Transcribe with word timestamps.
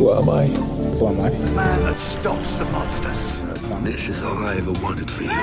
Who 0.00 0.14
am 0.14 0.30
I? 0.30 0.46
Who 0.46 1.08
am 1.08 1.20
I? 1.20 1.28
The 1.28 1.50
man 1.50 1.82
that 1.84 1.98
stops 1.98 2.56
the 2.56 2.64
monsters. 2.72 3.36
This 3.84 4.08
is 4.08 4.22
all 4.22 4.38
I 4.48 4.56
ever 4.56 4.72
wanted 4.80 5.10
for 5.10 5.24
you. 5.24 5.36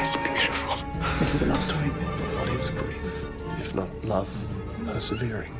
It's 0.00 0.16
beautiful. 0.16 0.80
This 1.20 1.34
is 1.34 1.42
a 1.42 1.44
love 1.44 1.62
story. 1.62 1.90
What 2.40 2.48
is 2.54 2.70
grief, 2.70 3.04
if 3.60 3.74
not 3.74 3.90
love 4.04 4.30
persevering? 4.86 5.52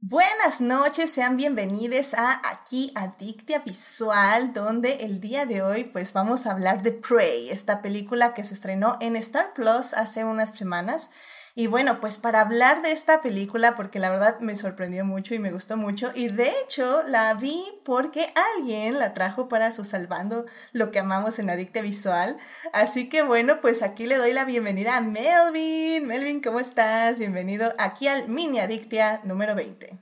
Buenas 0.00 0.60
noches, 0.60 1.12
sean 1.12 1.36
bienvenidos 1.36 2.14
a 2.14 2.40
aquí 2.50 2.92
Adictia 2.96 3.60
Visual, 3.60 4.52
donde 4.52 4.96
el 5.02 5.20
día 5.20 5.46
de 5.46 5.62
hoy 5.62 5.84
pues 5.84 6.12
vamos 6.12 6.48
a 6.48 6.50
hablar 6.50 6.82
de 6.82 6.90
Prey, 6.90 7.50
esta 7.50 7.80
película 7.80 8.34
que 8.34 8.42
se 8.42 8.54
estrenó 8.54 8.98
en 9.00 9.14
Star 9.14 9.54
Plus 9.54 9.94
hace 9.94 10.24
unas 10.24 10.50
semanas. 10.50 11.10
Y 11.54 11.66
bueno, 11.66 12.00
pues 12.00 12.16
para 12.16 12.40
hablar 12.40 12.80
de 12.80 12.92
esta 12.92 13.20
película, 13.20 13.74
porque 13.74 13.98
la 13.98 14.08
verdad 14.08 14.40
me 14.40 14.56
sorprendió 14.56 15.04
mucho 15.04 15.34
y 15.34 15.38
me 15.38 15.52
gustó 15.52 15.76
mucho, 15.76 16.10
y 16.14 16.28
de 16.28 16.48
hecho 16.48 17.02
la 17.06 17.34
vi 17.34 17.62
porque 17.84 18.26
alguien 18.56 18.98
la 18.98 19.12
trajo 19.12 19.48
para 19.48 19.70
su 19.70 19.84
Salvando 19.84 20.46
lo 20.72 20.90
que 20.90 20.98
amamos 20.98 21.38
en 21.38 21.50
Adictia 21.50 21.82
Visual. 21.82 22.38
Así 22.72 23.10
que 23.10 23.20
bueno, 23.20 23.60
pues 23.60 23.82
aquí 23.82 24.06
le 24.06 24.16
doy 24.16 24.32
la 24.32 24.46
bienvenida 24.46 24.96
a 24.96 25.02
Melvin. 25.02 26.06
Melvin, 26.06 26.40
¿cómo 26.40 26.58
estás? 26.58 27.18
Bienvenido 27.18 27.74
aquí 27.78 28.08
al 28.08 28.28
Mini 28.28 28.58
Adictia 28.58 29.20
número 29.24 29.54
20. 29.54 29.98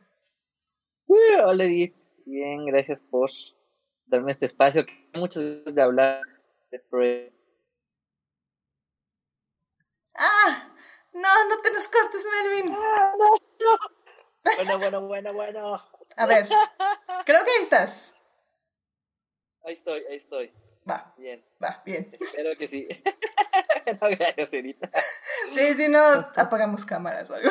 hola 1.45 1.65
Edith, 1.65 1.97
bien, 2.27 2.65
gracias 2.67 3.03
por 3.03 3.29
darme 4.07 4.31
este 4.31 4.47
espacio. 4.47 4.87
Muchas 5.15 5.43
gracias 5.43 5.75
de 5.75 5.83
hablar 5.83 6.21
de. 6.71 7.33
¡Ah! 10.15 10.71
No, 11.21 11.49
no 11.49 11.61
te 11.61 11.71
nos 11.73 11.89
cortes, 11.89 12.25
Melvin. 12.25 12.75
Ah, 12.79 13.13
no, 13.19 13.29
no. 13.35 13.79
Bueno, 14.57 14.79
bueno, 14.79 15.01
bueno, 15.03 15.33
bueno. 15.35 15.85
A 16.17 16.27
ver, 16.27 16.47
creo 17.27 17.45
que 17.45 17.51
ahí 17.51 17.63
estás. 17.63 18.15
Ahí 19.65 19.75
estoy, 19.75 20.05
ahí 20.09 20.17
estoy. 20.17 20.53
Va. 20.89 21.15
Bien. 21.19 21.45
Va, 21.63 21.83
bien. 21.85 22.17
Espero 22.19 22.57
que 22.57 22.67
sí. 22.67 22.89
no, 24.01 24.09
gracias, 24.11 24.53
Edith. 24.55 24.83
Sí, 25.51 25.75
sí, 25.75 25.89
no, 25.89 26.01
apagamos 26.37 26.87
cámaras 26.87 27.29
o 27.31 27.35
algo. 27.35 27.51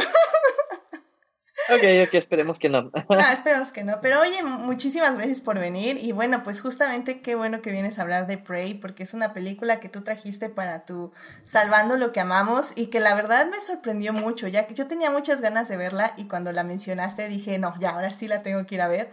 Ok, 1.71 2.07
ok, 2.07 2.13
esperemos 2.13 2.59
que 2.59 2.69
no. 2.69 2.91
Ah, 3.09 3.33
esperemos 3.33 3.71
que 3.71 3.83
no. 3.83 3.99
Pero 4.01 4.21
oye, 4.21 4.41
muchísimas 4.43 5.15
gracias 5.15 5.41
por 5.41 5.59
venir. 5.59 5.97
Y 6.01 6.11
bueno, 6.11 6.43
pues 6.43 6.61
justamente 6.61 7.21
qué 7.21 7.35
bueno 7.35 7.61
que 7.61 7.71
vienes 7.71 7.99
a 7.99 8.03
hablar 8.03 8.27
de 8.27 8.37
Prey, 8.37 8.73
porque 8.73 9.03
es 9.03 9.13
una 9.13 9.33
película 9.33 9.79
que 9.79 9.89
tú 9.89 10.01
trajiste 10.01 10.49
para 10.49 10.85
tu 10.85 11.11
Salvando 11.43 11.97
lo 11.97 12.11
que 12.11 12.19
amamos 12.19 12.73
y 12.75 12.87
que 12.87 12.99
la 12.99 13.15
verdad 13.15 13.47
me 13.49 13.61
sorprendió 13.61 14.13
mucho, 14.13 14.47
ya 14.47 14.67
que 14.67 14.73
yo 14.73 14.87
tenía 14.87 15.11
muchas 15.11 15.41
ganas 15.41 15.67
de 15.67 15.77
verla 15.77 16.13
y 16.17 16.25
cuando 16.25 16.51
la 16.51 16.63
mencionaste 16.63 17.27
dije, 17.27 17.57
no, 17.57 17.73
ya, 17.79 17.91
ahora 17.91 18.11
sí 18.11 18.27
la 18.27 18.41
tengo 18.41 18.65
que 18.65 18.75
ir 18.75 18.81
a 18.81 18.87
ver. 18.87 19.11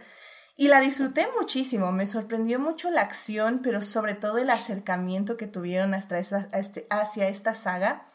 Y 0.59 0.69
la 0.69 0.79
disfruté 0.79 1.27
muchísimo, 1.39 1.91
me 1.91 2.07
sorprendió 2.07 2.59
mucho 2.59 2.89
la 2.89 3.01
acción, 3.01 3.59
pero 3.61 3.83
sobre 3.83 4.15
todo 4.15 4.39
el 4.39 4.49
acercamiento 4.49 5.37
que 5.37 5.45
tuvieron 5.45 5.93
hasta 5.93 6.17
esta, 6.17 6.47
hacia 6.89 7.27
esta 7.27 7.53
saga. 7.53 8.07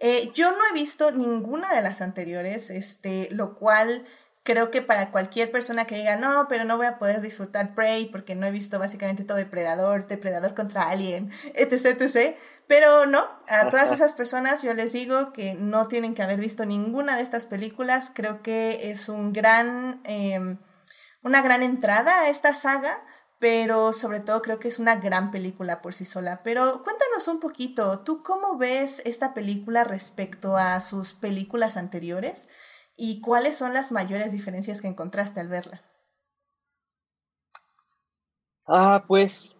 Eh, 0.00 0.30
yo 0.34 0.52
no 0.52 0.58
he 0.70 0.72
visto 0.74 1.10
ninguna 1.10 1.74
de 1.74 1.82
las 1.82 2.00
anteriores, 2.00 2.70
este, 2.70 3.28
lo 3.30 3.54
cual 3.54 4.04
creo 4.48 4.70
que 4.70 4.80
para 4.80 5.10
cualquier 5.10 5.50
persona 5.50 5.84
que 5.84 5.96
diga, 5.96 6.16
no, 6.16 6.46
pero 6.48 6.64
no 6.64 6.78
voy 6.78 6.86
a 6.86 6.98
poder 6.98 7.20
disfrutar 7.20 7.74
Prey 7.74 8.06
porque 8.06 8.34
no 8.34 8.46
he 8.46 8.50
visto 8.50 8.78
básicamente 8.78 9.22
todo 9.22 9.36
Depredador, 9.36 10.06
Depredador 10.06 10.54
contra 10.54 10.88
Alien, 10.88 11.30
etc, 11.54 12.00
etc. 12.00 12.34
Pero 12.66 13.04
no, 13.04 13.26
a 13.46 13.68
todas 13.68 13.92
esas 13.92 14.14
personas 14.14 14.62
yo 14.62 14.72
les 14.72 14.92
digo 14.92 15.34
que 15.34 15.52
no 15.52 15.86
tienen 15.86 16.14
que 16.14 16.22
haber 16.22 16.40
visto 16.40 16.64
ninguna 16.64 17.16
de 17.16 17.22
estas 17.22 17.44
películas. 17.44 18.10
Creo 18.14 18.40
que 18.40 18.90
es 18.90 19.10
un 19.10 19.34
gran, 19.34 20.00
eh, 20.04 20.56
una 21.22 21.42
gran 21.42 21.62
entrada 21.62 22.20
a 22.20 22.28
esta 22.30 22.54
saga 22.54 23.04
pero 23.38 23.92
sobre 23.92 24.20
todo 24.20 24.42
creo 24.42 24.58
que 24.58 24.68
es 24.68 24.78
una 24.78 24.96
gran 24.96 25.30
película 25.30 25.80
por 25.80 25.94
sí 25.94 26.04
sola. 26.04 26.42
Pero 26.42 26.82
cuéntanos 26.82 27.28
un 27.28 27.40
poquito, 27.40 28.00
¿tú 28.00 28.22
cómo 28.22 28.58
ves 28.58 29.00
esta 29.06 29.34
película 29.34 29.84
respecto 29.84 30.56
a 30.56 30.80
sus 30.80 31.14
películas 31.14 31.76
anteriores 31.76 32.48
y 32.96 33.20
cuáles 33.20 33.56
son 33.56 33.74
las 33.74 33.92
mayores 33.92 34.32
diferencias 34.32 34.80
que 34.80 34.88
encontraste 34.88 35.40
al 35.40 35.48
verla? 35.48 35.82
Ah, 38.66 39.04
pues 39.06 39.56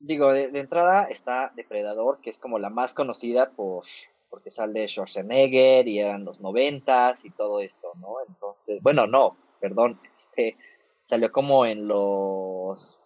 digo, 0.00 0.32
de, 0.32 0.58
entrada 0.58 1.04
está 1.04 1.52
Depredador, 1.56 2.20
que 2.20 2.30
es 2.30 2.38
como 2.38 2.58
la 2.58 2.70
más 2.70 2.94
conocida 2.94 3.50
por 3.50 3.84
porque 4.28 4.50
sale 4.50 4.88
Schwarzenegger 4.88 5.86
y 5.86 6.00
eran 6.00 6.24
los 6.24 6.40
noventas 6.40 7.24
y 7.24 7.30
todo 7.30 7.60
esto, 7.60 7.92
¿no? 8.00 8.16
Entonces, 8.26 8.82
bueno, 8.82 9.06
no, 9.06 9.36
perdón, 9.60 10.00
este 10.14 10.56
salió 11.04 11.30
como 11.30 11.66
en 11.66 11.86
los 11.86 13.00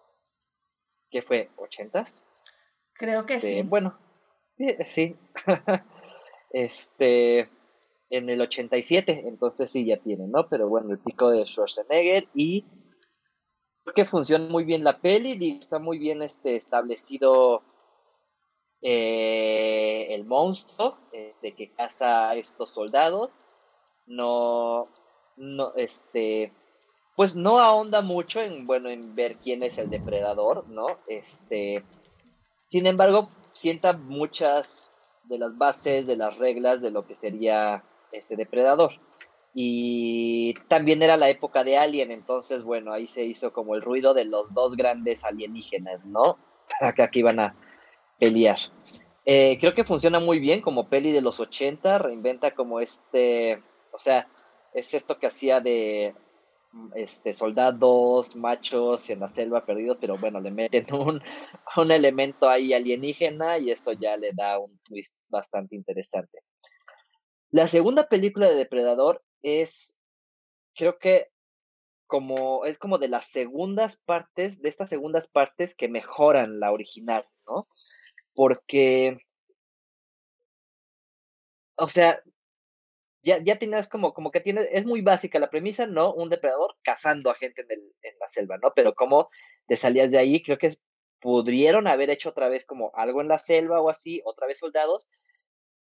¿qué 1.09 1.21
fue? 1.21 1.49
¿80s? 1.57 2.25
Creo 2.93 3.25
que 3.25 3.35
Este, 3.35 3.61
sí. 3.61 3.61
Bueno, 3.63 3.97
sí. 4.85 5.15
este, 6.51 7.49
en 8.09 8.29
el 8.29 8.41
87, 8.41 9.23
entonces 9.27 9.69
sí 9.69 9.85
ya 9.85 9.97
tiene, 9.97 10.27
¿no? 10.27 10.49
Pero 10.49 10.67
bueno, 10.67 10.91
el 10.91 10.99
pico 10.99 11.29
de 11.29 11.45
Schwarzenegger 11.45 12.27
y 12.33 12.65
creo 13.83 13.93
que 13.93 14.05
funciona 14.05 14.47
muy 14.47 14.63
bien 14.63 14.83
la 14.83 14.99
peli 14.99 15.37
y 15.39 15.59
está 15.59 15.79
muy 15.79 15.97
bien 15.97 16.21
este, 16.21 16.55
establecido 16.55 17.63
eh, 18.81 20.07
el 20.09 20.25
monstruo 20.25 20.97
este, 21.11 21.53
que 21.53 21.69
caza 21.69 22.29
a 22.29 22.35
estos 22.35 22.71
soldados. 22.71 23.37
No, 24.05 24.87
no, 25.37 25.73
este, 25.75 26.51
pues 27.19 27.35
no 27.35 27.59
ahonda 27.59 28.01
mucho 28.01 28.39
en, 28.39 28.63
bueno, 28.63 28.87
en 28.89 29.13
ver 29.13 29.35
quién 29.35 29.61
es 29.61 29.77
el 29.77 29.89
depredador, 29.89 30.65
¿no? 30.69 30.85
Este, 31.05 31.83
sin 32.67 32.87
embargo, 32.87 33.27
sienta 33.51 33.91
muchas 33.91 34.91
de 35.25 35.37
las 35.37 35.57
bases, 35.57 36.07
de 36.07 36.15
las 36.15 36.37
reglas 36.37 36.81
de 36.81 36.91
lo 36.91 37.05
que 37.05 37.15
sería 37.15 37.83
este 38.13 38.37
depredador. 38.37 38.91
Y 39.53 40.53
también 40.69 41.03
era 41.03 41.17
la 41.17 41.29
época 41.29 41.65
de 41.65 41.77
Alien, 41.77 42.13
entonces, 42.13 42.63
bueno, 42.63 42.93
ahí 42.93 43.05
se 43.05 43.25
hizo 43.25 43.51
como 43.51 43.75
el 43.75 43.81
ruido 43.81 44.13
de 44.13 44.23
los 44.23 44.53
dos 44.53 44.77
grandes 44.77 45.25
alienígenas, 45.25 46.05
¿no? 46.05 46.37
Acá 46.79 47.11
que 47.11 47.19
iban 47.19 47.41
a 47.41 47.53
pelear. 48.17 48.59
Eh, 49.25 49.57
creo 49.59 49.73
que 49.73 49.83
funciona 49.83 50.21
muy 50.21 50.39
bien 50.39 50.61
como 50.61 50.87
peli 50.87 51.11
de 51.11 51.21
los 51.21 51.41
80, 51.41 51.97
reinventa 51.97 52.51
como 52.51 52.79
este, 52.79 53.61
o 53.91 53.99
sea, 53.99 54.29
es 54.73 54.93
esto 54.93 55.19
que 55.19 55.27
hacía 55.27 55.59
de 55.59 56.15
este, 56.95 57.33
soldados, 57.33 58.35
machos 58.35 59.09
en 59.09 59.21
la 59.21 59.27
selva 59.27 59.65
perdidos, 59.65 59.97
pero 59.99 60.17
bueno, 60.17 60.39
le 60.39 60.51
meten 60.51 60.85
un, 60.93 61.21
un 61.77 61.91
elemento 61.91 62.49
ahí 62.49 62.73
alienígena 62.73 63.57
y 63.57 63.71
eso 63.71 63.93
ya 63.93 64.17
le 64.17 64.31
da 64.33 64.59
un 64.59 64.77
twist 64.79 65.17
bastante 65.27 65.75
interesante. 65.75 66.39
La 67.51 67.67
segunda 67.67 68.07
película 68.07 68.47
de 68.47 68.55
Depredador 68.55 69.23
es, 69.41 69.97
creo 70.75 70.99
que 70.99 71.27
como, 72.05 72.65
es 72.65 72.79
como 72.79 72.97
de 72.97 73.07
las 73.07 73.27
segundas 73.27 74.01
partes, 74.05 74.61
de 74.61 74.69
estas 74.69 74.89
segundas 74.89 75.27
partes 75.27 75.75
que 75.75 75.89
mejoran 75.89 76.59
la 76.59 76.71
original, 76.71 77.25
¿no? 77.45 77.67
Porque, 78.33 79.19
o 81.75 81.87
sea, 81.87 82.19
ya, 83.21 83.37
ya 83.39 83.57
tienes 83.57 83.89
como, 83.89 84.13
como 84.13 84.31
que 84.31 84.39
tienes, 84.39 84.67
es 84.71 84.85
muy 84.85 85.01
básica 85.01 85.39
la 85.39 85.49
premisa, 85.49 85.87
¿no? 85.87 86.13
Un 86.13 86.29
depredador 86.29 86.75
cazando 86.83 87.29
a 87.29 87.35
gente 87.35 87.61
en, 87.61 87.71
el, 87.71 87.95
en 88.01 88.17
la 88.19 88.27
selva, 88.27 88.57
¿no? 88.57 88.73
Pero 88.75 88.93
cómo 88.95 89.29
te 89.67 89.75
salías 89.75 90.11
de 90.11 90.17
ahí, 90.17 90.41
creo 90.41 90.57
que 90.57 90.75
pudieron 91.19 91.87
haber 91.87 92.09
hecho 92.09 92.29
otra 92.29 92.49
vez 92.49 92.65
como 92.65 92.91
algo 92.93 93.21
en 93.21 93.27
la 93.27 93.39
selva 93.39 93.81
o 93.81 93.89
así, 93.89 94.21
otra 94.25 94.47
vez 94.47 94.59
soldados, 94.59 95.07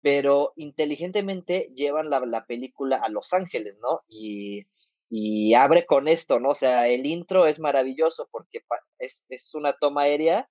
pero 0.00 0.52
inteligentemente 0.56 1.70
llevan 1.74 2.10
la, 2.10 2.20
la 2.20 2.46
película 2.46 2.96
a 2.98 3.08
Los 3.08 3.32
Ángeles, 3.32 3.78
¿no? 3.80 4.02
Y, 4.08 4.66
y 5.10 5.54
abre 5.54 5.86
con 5.86 6.08
esto, 6.08 6.40
¿no? 6.40 6.50
O 6.50 6.54
sea, 6.54 6.88
el 6.88 7.06
intro 7.06 7.46
es 7.46 7.58
maravilloso 7.58 8.28
porque 8.30 8.62
es, 8.98 9.26
es 9.28 9.54
una 9.54 9.72
toma 9.72 10.02
aérea 10.02 10.48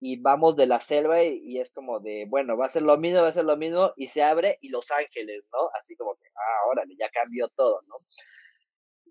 y 0.00 0.16
vamos 0.18 0.56
de 0.56 0.66
la 0.66 0.80
selva 0.80 1.22
y, 1.22 1.58
es 1.58 1.70
como 1.72 2.00
de, 2.00 2.24
bueno, 2.26 2.56
va 2.56 2.66
a 2.66 2.70
ser 2.70 2.82
lo 2.82 2.96
mismo, 2.96 3.20
va 3.20 3.28
a 3.28 3.32
ser 3.32 3.44
lo 3.44 3.56
mismo, 3.58 3.92
y 3.96 4.06
se 4.06 4.22
abre 4.22 4.58
y 4.62 4.70
Los 4.70 4.90
Ángeles, 4.90 5.44
¿no? 5.52 5.68
Así 5.78 5.94
como 5.94 6.14
que, 6.16 6.26
ah, 6.34 6.68
órale, 6.70 6.96
ya 6.98 7.10
cambió 7.10 7.48
todo, 7.48 7.82
¿no? 7.86 7.96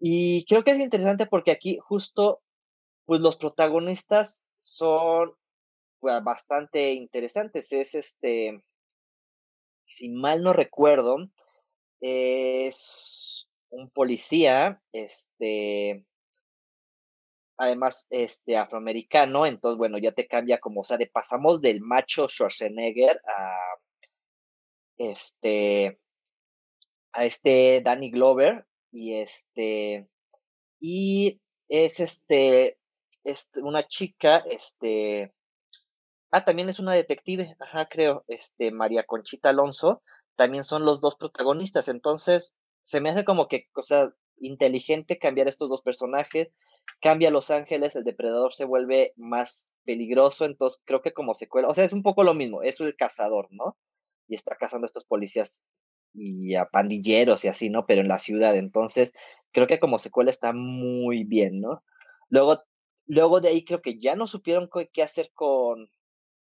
Y 0.02 0.46
creo 0.46 0.64
que 0.64 0.72
es 0.72 0.80
interesante 0.80 1.28
porque 1.28 1.52
aquí 1.52 1.78
justo, 1.80 2.42
pues 3.06 3.22
los 3.22 3.38
protagonistas 3.38 4.48
son 4.56 5.36
pues, 6.00 6.24
bastante 6.24 6.94
interesantes. 6.94 7.72
Es 7.72 7.94
este, 7.94 8.64
si 9.86 10.10
mal 10.10 10.42
no 10.42 10.54
recuerdo, 10.54 11.18
es 12.02 13.48
un 13.70 13.90
policía, 13.92 14.82
este, 14.92 16.06
además 17.60 18.08
este 18.10 18.58
afroamericano, 18.58 19.46
entonces 19.46 19.78
bueno, 19.78 19.98
ya 20.00 20.14
te 20.14 20.28
cambia 20.28 20.60
como, 20.60 20.82
o 20.82 20.84
sea, 20.84 20.98
de 20.98 21.08
pasamos 21.08 21.62
del 21.62 21.82
macho 21.82 22.28
Schwarzenegger 22.28 23.22
a 23.28 23.60
este 24.98 26.00
a 27.12 27.26
este 27.26 27.82
Danny 27.82 28.12
Glover, 28.12 28.66
y 28.92 29.16
este, 29.16 30.08
y 30.80 31.42
es 31.68 32.00
este, 32.00 32.78
una 33.62 33.84
chica, 33.88 34.44
este, 34.50 35.34
ah, 36.32 36.44
también 36.44 36.70
es 36.70 36.80
una 36.80 36.94
detective, 36.94 37.56
ajá, 37.60 37.88
creo, 37.88 38.24
este, 38.28 38.72
María 38.72 39.04
Conchita 39.04 39.50
Alonso, 39.50 40.02
también 40.36 40.64
son 40.64 40.86
los 40.86 41.02
dos 41.02 41.16
protagonistas, 41.18 41.88
entonces 41.90 42.56
se 42.82 43.02
me 43.02 43.10
hace 43.10 43.26
como 43.26 43.48
que, 43.48 43.68
o 43.76 43.84
sea, 43.84 44.14
inteligente 44.38 45.20
cambiar 45.20 45.48
estos 45.48 45.70
dos 45.70 45.82
personajes, 45.82 46.50
cambia 47.02 47.32
Los 47.32 47.52
Ángeles, 47.52 47.96
el 47.96 48.04
depredador 48.04 48.54
se 48.54 48.66
vuelve 48.66 49.14
más 49.16 49.74
peligroso, 49.86 50.46
entonces 50.46 50.82
creo 50.86 51.02
que 51.02 51.14
como 51.14 51.34
secuela, 51.34 51.68
o 51.68 51.76
sea, 51.76 51.84
es 51.84 51.94
un 51.94 52.04
poco 52.04 52.24
lo 52.24 52.34
mismo, 52.34 52.64
es 52.64 52.80
el 52.80 52.96
cazador, 52.96 53.48
¿no? 53.52 53.78
Y 54.28 54.36
está 54.36 54.56
cazando 54.56 54.86
a 54.86 54.88
estos 54.88 55.06
policías 55.06 55.68
y 56.14 56.56
a 56.56 56.66
pandilleros 56.66 57.46
y 57.46 57.48
así, 57.48 57.70
¿no? 57.70 57.86
Pero 57.86 58.02
en 58.02 58.08
la 58.08 58.20
ciudad, 58.20 58.56
entonces 58.56 59.14
creo 59.52 59.68
que 59.68 59.80
como 59.80 60.00
secuela 60.00 60.30
está 60.32 60.54
muy 60.54 61.24
bien, 61.24 61.62
¿no? 61.62 61.84
Luego, 62.30 62.64
luego 63.06 63.42
de 63.42 63.50
ahí 63.50 63.64
creo 63.64 63.82
que 63.82 63.98
ya 64.00 64.16
no 64.16 64.28
supieron 64.28 64.70
qué 64.94 65.04
hacer 65.04 65.32
con, 65.34 65.90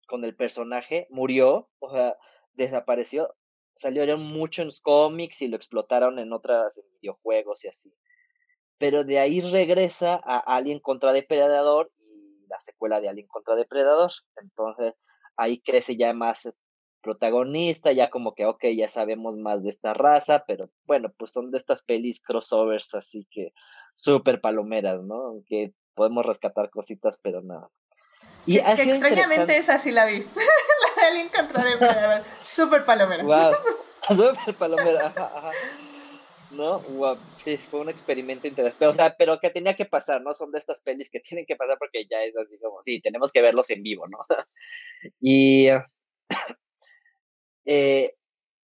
con 0.08 0.24
el 0.26 0.36
personaje, 0.36 1.08
murió, 1.10 1.70
o 1.80 1.92
sea, 1.92 2.18
desapareció, 2.54 3.36
salieron 3.76 4.22
mucho 4.24 4.62
en 4.62 4.68
los 4.68 4.82
cómics 4.82 5.42
y 5.42 5.48
lo 5.48 5.58
explotaron 5.58 6.20
en 6.20 6.34
otras 6.34 6.80
videojuegos 7.02 7.66
y 7.66 7.68
así 7.68 7.94
pero 8.78 9.04
de 9.04 9.20
ahí 9.20 9.42
regresa 9.42 10.20
a 10.24 10.38
Alien 10.40 10.80
contra 10.80 11.14
Depredador 11.14 11.92
y 12.00 12.46
la 12.48 12.60
secuela 12.60 13.02
de 13.02 13.10
Alien 13.10 13.28
contra 13.28 13.56
Depredador. 13.56 14.12
Entonces 14.42 14.94
ahí 15.38 15.62
crece 15.62 15.96
ya 15.96 16.14
más 16.14 16.54
protagonista, 17.02 17.92
ya 17.92 18.10
como 18.10 18.34
que, 18.34 18.46
ok, 18.46 18.66
ya 18.76 18.90
sabemos 18.90 19.38
más 19.38 19.62
de 19.62 19.70
esta 19.70 19.94
raza, 19.94 20.44
pero 20.48 20.72
bueno, 20.86 21.14
pues 21.18 21.32
son 21.32 21.52
de 21.52 21.60
estas 21.60 21.84
pelis 21.84 22.22
crossovers, 22.22 22.96
así 22.96 23.28
que 23.30 23.54
súper 23.94 24.42
palomeras, 24.42 25.04
¿no? 25.04 25.16
Aunque 25.28 25.74
podemos 25.94 26.26
rescatar 26.26 26.72
cositas, 26.72 27.20
pero 27.22 27.44
nada. 27.44 27.70
Y 28.48 28.58
extrañamente 28.58 29.58
esa 29.58 29.78
sí 29.78 29.92
la 29.92 30.06
vi. 30.06 30.20
la 30.26 31.02
de 31.02 31.08
Alien 31.12 31.30
contra 31.30 31.64
Depredador. 31.64 32.24
súper 32.44 32.84
palomera. 32.86 33.24
Wow. 33.24 33.54
Súper 34.08 34.54
palomera, 34.54 35.08
ajá, 35.08 35.32
ajá. 35.36 35.52
¿No? 36.56 36.82
sí, 37.44 37.58
fue 37.58 37.82
un 37.82 37.90
experimento 37.90 38.48
interesante. 38.48 38.88
O 38.88 38.94
sea, 38.94 39.16
pero 39.18 39.40
que 39.40 39.50
tenía 39.50 39.76
que 39.76 39.86
pasar, 39.86 40.22
¿no? 40.22 40.34
Son 40.34 40.52
de 40.52 40.60
estas 40.60 40.82
pelis 40.82 41.10
que 41.10 41.20
tienen 41.22 41.46
que 41.46 41.56
pasar 41.56 41.78
porque 41.78 42.06
ya 42.10 42.24
es 42.24 42.36
así 42.38 42.58
como, 42.60 42.82
sí, 42.84 43.02
tenemos 43.02 43.32
que 43.32 43.42
verlos 43.42 43.70
en 43.70 43.84
vivo, 43.84 44.08
¿no? 44.08 44.20
y 45.20 45.68
eh, 47.66 48.16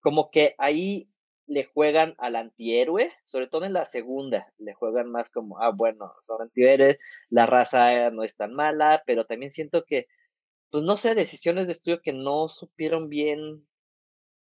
como 0.02 0.32
que 0.32 0.56
ahí 0.58 1.12
le 1.48 1.66
juegan 1.66 2.16
al 2.18 2.38
antihéroe, 2.38 3.12
sobre 3.26 3.48
todo 3.48 3.66
en 3.66 3.74
la 3.74 3.86
segunda, 3.86 4.54
le 4.58 4.74
juegan 4.74 5.12
más 5.12 5.30
como, 5.30 5.60
ah, 5.60 5.72
bueno, 5.72 6.14
son 6.22 6.42
antihéroes, 6.42 6.98
la 7.30 7.46
raza 7.46 8.10
no 8.12 8.24
es 8.24 8.38
tan 8.38 8.54
mala, 8.54 9.04
pero 9.06 9.26
también 9.26 9.52
siento 9.52 9.84
que, 9.84 10.08
pues 10.70 10.84
no 10.84 10.96
sé, 10.96 11.14
decisiones 11.14 11.68
de 11.68 11.74
estudio 11.74 12.02
que 12.02 12.14
no 12.14 12.48
supieron 12.48 13.10
bien, 13.10 13.68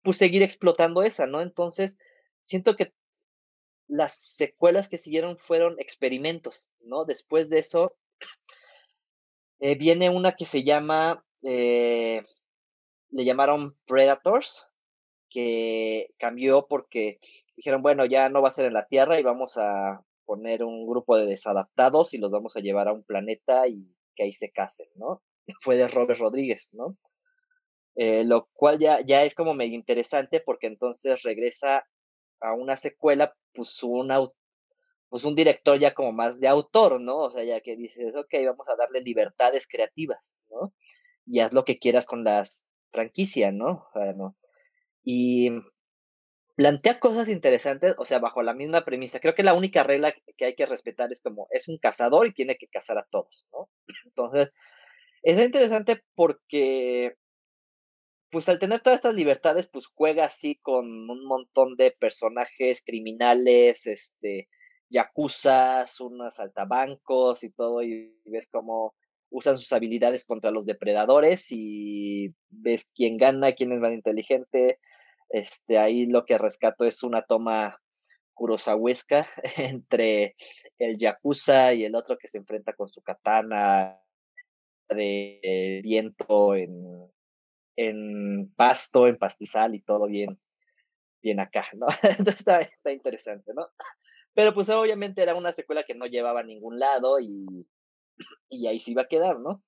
pues 0.02 0.18
seguir 0.18 0.42
explotando 0.42 1.04
esa, 1.04 1.28
¿no? 1.28 1.42
Entonces, 1.42 2.00
siento 2.42 2.76
que 2.76 2.92
las 3.88 4.14
secuelas 4.14 4.90
que 4.90 4.98
siguieron 4.98 5.38
fueron 5.38 5.80
experimentos, 5.80 6.70
¿no? 6.82 7.06
Después 7.06 7.50
de 7.50 7.60
eso, 7.60 7.96
eh, 9.60 9.76
viene 9.76 10.10
una 10.10 10.34
que 10.34 10.46
se 10.46 10.64
llama, 10.64 11.26
eh, 11.44 12.24
le 13.10 13.26
llamaron 13.26 13.78
Predators, 13.86 14.68
que 15.30 16.14
cambió 16.18 16.68
porque 16.68 17.20
dijeron, 17.56 17.82
bueno, 17.82 18.06
ya 18.06 18.30
no 18.30 18.42
va 18.42 18.50
a 18.50 18.52
ser 18.52 18.66
en 18.66 18.74
la 18.74 18.88
Tierra 18.88 19.20
y 19.20 19.24
vamos 19.24 19.58
a 19.58 20.04
poner 20.26 20.64
un 20.64 20.86
grupo 20.86 21.18
de 21.18 21.26
desadaptados 21.26 22.14
y 22.14 22.18
los 22.18 22.32
vamos 22.32 22.56
a 22.56 22.60
llevar 22.60 22.88
a 22.88 22.94
un 22.94 23.04
planeta 23.04 23.68
y 23.68 23.96
que 24.16 24.24
ahí 24.24 24.34
se 24.34 24.52
casen, 24.52 24.88
¿no? 24.96 25.24
Fue 25.62 25.78
de 25.78 25.88
Robert 25.88 26.20
Rodríguez, 26.20 26.70
¿no? 26.74 26.98
Eh, 27.96 28.24
lo 28.26 28.48
cual 28.54 28.78
ya, 28.78 29.02
ya 29.02 29.24
es 29.24 29.34
como 29.34 29.56
medio 29.56 29.74
interesante 29.74 30.40
porque 30.40 30.68
entonces 30.68 31.24
regresa 31.24 31.88
a 32.40 32.54
una 32.54 32.78
secuela, 32.78 33.36
pues 33.54 33.82
un, 33.84 34.12
pues 35.10 35.24
un 35.24 35.36
director 35.36 35.80
ya 35.80 35.94
como 35.94 36.12
más 36.12 36.40
de 36.40 36.48
autor, 36.48 37.00
¿no? 37.00 37.18
O 37.18 37.32
sea, 37.32 37.44
ya 37.44 37.62
que 37.62 37.76
dices, 37.76 38.16
ok, 38.16 38.34
vamos 38.46 38.68
a 38.70 38.76
darle 38.76 39.02
libertades 39.02 39.68
creativas, 39.68 40.38
¿no? 40.50 40.74
Y 41.26 41.40
haz 41.40 41.54
lo 41.54 41.66
que 41.66 41.80
quieras 41.80 42.06
con 42.06 42.24
las 42.24 42.68
franquicias, 42.92 43.54
¿no? 43.54 43.88
O 43.90 43.90
sea, 43.94 44.14
¿no? 44.14 44.36
Y 45.04 45.52
plantea 46.56 47.00
cosas 47.00 47.30
interesantes, 47.30 47.96
o 48.00 48.06
sea, 48.06 48.20
bajo 48.20 48.42
la 48.42 48.54
misma 48.54 48.84
premisa. 48.84 49.20
Creo 49.20 49.36
que 49.36 49.44
la 49.44 49.54
única 49.54 49.84
regla 49.84 50.14
que 50.38 50.46
hay 50.46 50.56
que 50.56 50.66
respetar 50.66 51.12
es 51.12 51.22
como, 51.22 51.48
es 51.52 51.68
un 51.68 51.78
cazador 51.78 52.28
y 52.28 52.34
tiene 52.34 52.58
que 52.58 52.68
cazar 52.68 52.98
a 52.98 53.08
todos, 53.10 53.48
¿no? 53.54 53.70
Entonces, 54.06 54.52
es 55.22 55.40
interesante 55.40 56.02
porque 56.16 57.16
pues 58.30 58.50
al 58.50 58.60
tener 58.60 58.82
todas 58.82 58.98
estas 58.98 59.16
libertades, 59.16 59.68
pues 59.68 59.88
juega 59.88 60.26
así 60.26 60.56
con 60.56 60.86
un 61.10 61.26
montón 61.26 61.76
de 61.76 61.92
personajes 61.92 62.84
criminales, 62.86 63.88
este, 63.88 64.50
yacuzas, 64.90 66.00
unos 66.00 66.40
altabancos 66.40 67.44
y 67.44 67.52
todo, 67.52 67.84
y 67.84 68.14
ves 68.26 68.48
cómo 68.52 68.96
usan 69.30 69.58
sus 69.58 69.72
habilidades 69.74 70.26
contra 70.26 70.52
los 70.52 70.66
depredadores 70.66 71.48
y 71.52 72.34
ves 72.50 72.90
quién 72.96 73.18
gana, 73.18 73.54
quién 73.54 73.72
es 73.74 73.80
más 73.80 73.94
inteligente. 73.94 74.80
Este, 75.30 75.78
ahí 75.78 76.06
lo 76.06 76.26
que 76.26 76.38
rescato 76.38 76.86
es 76.86 77.04
una 77.04 77.22
toma 77.24 77.82
kurosawaesca 78.34 79.28
entre 79.58 80.36
el 80.78 80.98
yakuza 80.98 81.74
y 81.74 81.84
el 81.86 81.96
otro 81.96 82.18
que 82.18 82.28
se 82.28 82.38
enfrenta 82.38 82.74
con 82.74 82.88
su 82.90 83.02
katana 83.02 84.00
de 84.90 85.82
viento 85.84 86.56
en 86.56 87.12
en 87.78 88.52
pasto, 88.56 89.08
en 89.08 89.18
pastizal 89.18 89.76
y 89.76 89.82
todo 89.82 90.08
bien, 90.08 90.38
bien 91.22 91.40
acá, 91.40 91.66
¿no? 91.74 91.88
Entonces 92.04 92.40
está, 92.40 92.62
está, 92.62 92.92
interesante, 92.92 93.54
¿no? 93.54 93.68
Pero 94.34 94.54
pues 94.54 94.68
obviamente 94.70 95.22
era 95.22 95.36
una 95.36 95.54
secuela 95.54 95.84
que 95.84 95.96
no 95.96 96.06
llevaba 96.06 96.42
a 96.42 96.44
ningún 96.44 96.80
lado 96.80 97.20
y, 97.20 97.68
y 98.50 98.68
ahí 98.68 98.80
se 98.80 98.92
iba 98.92 99.04
a 99.04 99.08
quedar, 99.08 99.40
¿no? 99.40 99.64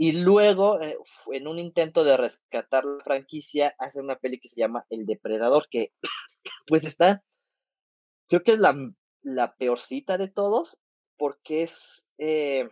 Y 0.00 0.12
luego, 0.12 0.80
eh, 0.80 0.96
en 1.32 1.48
un 1.48 1.58
intento 1.58 2.04
de 2.04 2.16
rescatar 2.16 2.84
la 2.84 3.02
franquicia, 3.02 3.74
hace 3.78 4.00
una 4.00 4.16
peli 4.16 4.38
que 4.38 4.48
se 4.48 4.60
llama 4.60 4.86
El 4.90 5.06
Depredador, 5.06 5.66
que 5.68 5.92
pues 6.68 6.84
está, 6.84 7.24
creo 8.28 8.44
que 8.44 8.52
es 8.52 8.60
la, 8.60 8.76
la 9.22 9.56
peorcita 9.56 10.16
de 10.16 10.28
todos, 10.28 10.78
porque 11.16 11.62
es, 11.62 12.08
eh, 12.18 12.68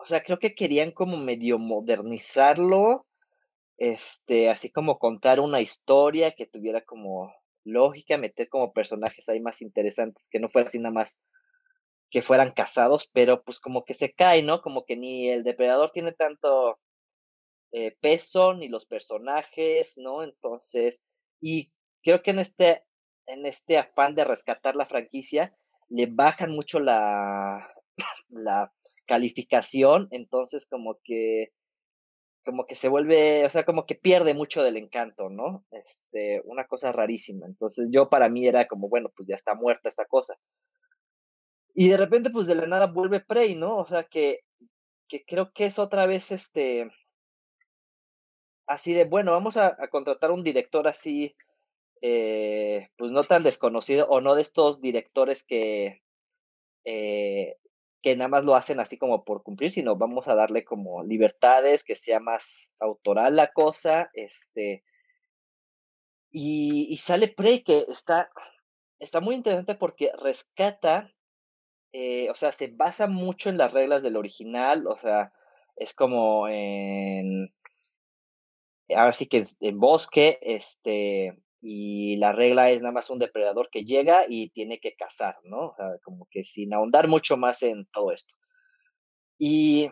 o 0.00 0.06
sea, 0.06 0.22
creo 0.22 0.38
que 0.38 0.54
querían 0.54 0.92
como 0.92 1.18
medio 1.18 1.58
modernizarlo, 1.58 3.06
este, 3.76 4.48
así 4.48 4.70
como 4.70 4.98
contar 4.98 5.40
una 5.40 5.60
historia 5.60 6.30
que 6.32 6.46
tuviera 6.46 6.82
como 6.82 7.34
lógica, 7.64 8.16
meter 8.16 8.48
como 8.48 8.72
personajes 8.72 9.28
ahí 9.28 9.40
más 9.40 9.60
interesantes, 9.60 10.28
que 10.30 10.40
no 10.40 10.48
fuera 10.48 10.68
así 10.68 10.78
nada 10.78 10.92
más 10.94 11.20
que 12.10 12.22
fueran 12.22 12.52
casados, 12.52 13.08
pero 13.12 13.42
pues 13.44 13.60
como 13.60 13.84
que 13.84 13.94
se 13.94 14.12
cae, 14.12 14.42
¿no? 14.42 14.62
Como 14.62 14.84
que 14.84 14.96
ni 14.96 15.28
el 15.28 15.44
depredador 15.44 15.90
tiene 15.90 16.12
tanto 16.12 16.80
eh, 17.72 17.96
peso, 18.00 18.54
ni 18.54 18.68
los 18.68 18.86
personajes, 18.86 19.98
¿no? 19.98 20.22
Entonces, 20.22 21.04
y 21.40 21.70
creo 22.02 22.22
que 22.22 22.30
en 22.30 22.38
este, 22.38 22.84
en 23.26 23.44
este 23.44 23.78
afán 23.78 24.14
de 24.14 24.24
rescatar 24.24 24.76
la 24.76 24.86
franquicia, 24.86 25.54
le 25.88 26.06
bajan 26.06 26.52
mucho 26.52 26.80
la, 26.80 27.72
la 28.28 28.72
calificación, 29.10 30.06
entonces 30.12 30.68
como 30.70 31.00
que 31.02 31.52
como 32.44 32.64
que 32.66 32.74
se 32.74 32.88
vuelve, 32.88 33.44
o 33.44 33.50
sea, 33.50 33.64
como 33.64 33.84
que 33.86 33.96
pierde 33.96 34.34
mucho 34.34 34.62
del 34.62 34.76
encanto, 34.76 35.28
¿no? 35.28 35.66
Este, 35.72 36.40
una 36.44 36.64
cosa 36.66 36.90
rarísima. 36.90 37.46
Entonces 37.46 37.90
yo 37.92 38.08
para 38.08 38.30
mí 38.30 38.46
era 38.46 38.66
como, 38.66 38.88
bueno, 38.88 39.10
pues 39.14 39.28
ya 39.28 39.34
está 39.34 39.54
muerta 39.54 39.88
esta 39.88 40.06
cosa. 40.06 40.36
Y 41.74 41.88
de 41.88 41.96
repente, 41.98 42.30
pues 42.30 42.46
de 42.46 42.54
la 42.54 42.66
nada 42.66 42.86
vuelve 42.86 43.20
Prey, 43.20 43.56
¿no? 43.56 43.76
O 43.78 43.86
sea, 43.86 44.04
que, 44.04 44.40
que 45.06 45.22
creo 45.24 45.52
que 45.52 45.66
es 45.66 45.78
otra 45.78 46.06
vez 46.06 46.32
este, 46.32 46.90
así 48.66 48.94
de, 48.94 49.04
bueno, 49.04 49.32
vamos 49.32 49.56
a, 49.56 49.76
contratar 49.88 50.30
un 50.30 50.42
director 50.42 50.88
así, 50.88 51.36
eh, 52.00 52.88
pues 52.96 53.10
no 53.10 53.24
tan 53.24 53.42
desconocido, 53.42 54.06
o 54.08 54.20
no 54.20 54.34
de 54.34 54.42
estos 54.42 54.80
directores 54.80 55.44
que, 55.44 56.02
eh, 56.84 57.59
que 58.02 58.16
nada 58.16 58.28
más 58.28 58.44
lo 58.44 58.54
hacen 58.54 58.80
así 58.80 58.96
como 58.98 59.24
por 59.24 59.42
cumplir, 59.42 59.70
sino 59.70 59.96
vamos 59.96 60.28
a 60.28 60.34
darle 60.34 60.64
como 60.64 61.04
libertades, 61.04 61.84
que 61.84 61.96
sea 61.96 62.20
más 62.20 62.72
autoral 62.78 63.36
la 63.36 63.48
cosa, 63.48 64.10
este, 64.14 64.84
y, 66.30 66.96
sale 66.98 67.28
Prey 67.28 67.62
que 67.62 67.84
está, 67.88 68.30
está 68.98 69.20
muy 69.20 69.34
interesante 69.34 69.74
porque 69.74 70.12
rescata, 70.18 71.12
eh, 71.92 72.30
o 72.30 72.34
sea, 72.34 72.52
se 72.52 72.68
basa 72.68 73.08
mucho 73.08 73.50
en 73.50 73.58
las 73.58 73.72
reglas 73.72 74.02
del 74.02 74.16
original, 74.16 74.86
o 74.86 74.96
sea, 74.98 75.32
es 75.76 75.94
como 75.94 76.48
en, 76.48 77.52
ahora 78.94 79.12
sí 79.12 79.26
que 79.26 79.44
en 79.60 79.80
bosque, 79.80 80.38
este, 80.42 81.36
y 81.60 82.16
la 82.16 82.32
regla 82.32 82.70
es 82.70 82.80
nada 82.80 82.92
más 82.92 83.10
un 83.10 83.18
depredador 83.18 83.68
que 83.70 83.84
llega 83.84 84.24
y 84.28 84.50
tiene 84.50 84.80
que 84.80 84.94
cazar, 84.94 85.36
¿no? 85.44 85.68
O 85.68 85.74
sea, 85.76 85.98
como 86.02 86.26
que 86.30 86.42
sin 86.42 86.72
ahondar 86.72 87.06
mucho 87.08 87.36
más 87.36 87.62
en 87.62 87.86
todo 87.86 88.12
esto. 88.12 88.34
Y 89.38 89.90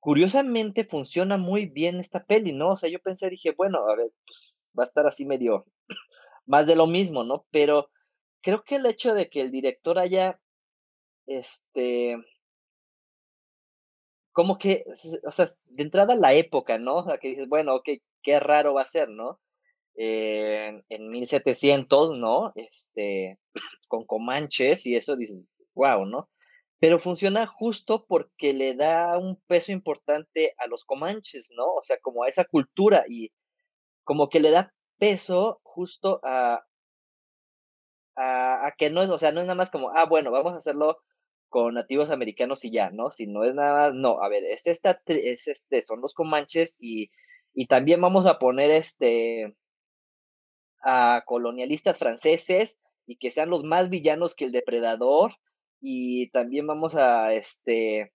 curiosamente 0.00 0.84
funciona 0.84 1.36
muy 1.36 1.66
bien 1.66 2.00
esta 2.00 2.24
peli, 2.24 2.52
¿no? 2.52 2.72
O 2.72 2.76
sea, 2.76 2.90
yo 2.90 3.00
pensé, 3.00 3.30
dije, 3.30 3.52
bueno, 3.56 3.88
a 3.88 3.96
ver, 3.96 4.10
pues 4.26 4.64
va 4.78 4.82
a 4.82 4.86
estar 4.86 5.06
así 5.06 5.26
medio 5.26 5.66
más 6.46 6.66
de 6.66 6.76
lo 6.76 6.86
mismo, 6.86 7.24
¿no? 7.24 7.46
Pero 7.50 7.90
creo 8.42 8.64
que 8.64 8.76
el 8.76 8.86
hecho 8.86 9.14
de 9.14 9.28
que 9.30 9.40
el 9.40 9.52
director 9.52 9.98
haya, 9.98 10.40
este, 11.26 12.16
como 14.32 14.58
que, 14.58 14.84
o 15.24 15.32
sea, 15.32 15.46
de 15.66 15.82
entrada 15.82 16.16
la 16.16 16.32
época, 16.32 16.78
¿no? 16.78 16.96
O 16.96 17.04
sea, 17.04 17.18
que 17.18 17.28
dices, 17.28 17.48
bueno, 17.48 17.76
ok, 17.76 17.90
qué 18.22 18.40
raro 18.40 18.74
va 18.74 18.82
a 18.82 18.86
ser, 18.86 19.08
¿no? 19.08 19.40
En 20.00 21.10
1700, 21.10 22.16
¿no? 22.16 22.52
Este, 22.54 23.38
con 23.88 24.06
Comanches 24.06 24.86
y 24.86 24.96
eso 24.96 25.16
dices, 25.16 25.50
wow, 25.74 26.06
¿no? 26.06 26.30
Pero 26.78 27.00
funciona 27.00 27.46
justo 27.46 28.06
porque 28.06 28.54
le 28.54 28.74
da 28.74 29.18
un 29.18 29.42
peso 29.48 29.72
importante 29.72 30.54
a 30.58 30.68
los 30.68 30.84
Comanches, 30.84 31.50
¿no? 31.56 31.64
O 31.74 31.82
sea, 31.82 31.98
como 32.00 32.22
a 32.22 32.28
esa 32.28 32.44
cultura 32.44 33.04
y 33.08 33.32
como 34.04 34.28
que 34.28 34.40
le 34.40 34.50
da 34.50 34.72
peso 34.98 35.60
justo 35.64 36.20
a, 36.22 36.64
a, 38.16 38.74
que 38.78 38.90
no 38.90 39.02
es, 39.02 39.10
o 39.10 39.18
sea, 39.18 39.32
no 39.32 39.40
es 39.40 39.46
nada 39.46 39.56
más 39.56 39.70
como, 39.70 39.90
ah, 39.90 40.06
bueno, 40.06 40.30
vamos 40.30 40.52
a 40.54 40.58
hacerlo 40.58 40.98
con 41.48 41.74
nativos 41.74 42.10
americanos 42.10 42.64
y 42.64 42.70
ya, 42.70 42.90
¿no? 42.90 43.10
Si 43.10 43.26
no 43.26 43.44
es 43.44 43.54
nada 43.54 43.72
más, 43.72 43.94
no, 43.94 44.22
a 44.22 44.28
ver, 44.28 44.44
es 44.44 44.66
esta, 44.66 45.00
es 45.06 45.48
este, 45.48 45.82
son 45.82 46.00
los 46.00 46.14
Comanches 46.14 46.76
y, 46.78 47.10
y 47.52 47.66
también 47.66 48.00
vamos 48.00 48.26
a 48.26 48.38
poner 48.38 48.70
este, 48.70 49.56
a 50.82 51.22
colonialistas 51.26 51.98
franceses 51.98 52.78
y 53.06 53.16
que 53.16 53.30
sean 53.30 53.50
los 53.50 53.64
más 53.64 53.90
villanos 53.90 54.34
que 54.34 54.44
el 54.44 54.52
depredador 54.52 55.34
y 55.80 56.28
también 56.30 56.66
vamos 56.66 56.94
a 56.94 57.32
este 57.32 58.12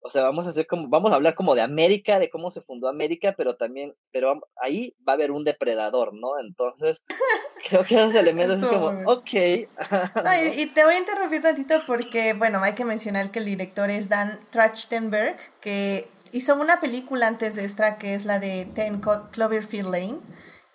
o 0.00 0.10
sea, 0.10 0.22
vamos 0.22 0.46
a 0.46 0.50
hacer 0.50 0.66
como 0.68 0.88
vamos 0.88 1.10
a 1.12 1.16
hablar 1.16 1.34
como 1.34 1.54
de 1.56 1.62
América, 1.62 2.20
de 2.20 2.30
cómo 2.30 2.50
se 2.52 2.60
fundó 2.60 2.88
América, 2.88 3.34
pero 3.36 3.56
también 3.56 3.94
pero 4.12 4.40
ahí 4.56 4.94
va 5.06 5.12
a 5.12 5.16
haber 5.16 5.32
un 5.32 5.42
depredador, 5.42 6.14
¿no? 6.14 6.38
Entonces, 6.38 7.02
creo 7.68 7.84
que 7.84 7.96
esos 7.96 8.14
elementos 8.14 8.62
es 8.62 8.68
como, 8.68 8.88
ok. 9.10 9.32
y, 10.56 10.66
te 10.66 10.84
voy 10.84 10.94
a 10.94 10.98
interrumpir 10.98 11.42
tantito 11.42 11.82
porque, 11.86 12.34
bueno, 12.34 12.62
hay 12.62 12.74
que 12.74 12.84
mencionar 12.84 13.30
que 13.32 13.40
el 13.40 13.46
director 13.46 13.90
es 13.90 14.08
Dan 14.08 14.38
Trachtenberg, 14.50 15.36
que 15.60 16.06
hizo 16.32 16.54
una 16.54 16.78
película 16.78 17.26
antes 17.26 17.56
de 17.56 17.64
esta 17.64 17.98
que 17.98 18.14
es 18.14 18.26
la 18.26 18.38
de 18.38 18.66
Ten 18.74 19.00
Cloverfield 19.00 19.90
Lane 19.90 20.18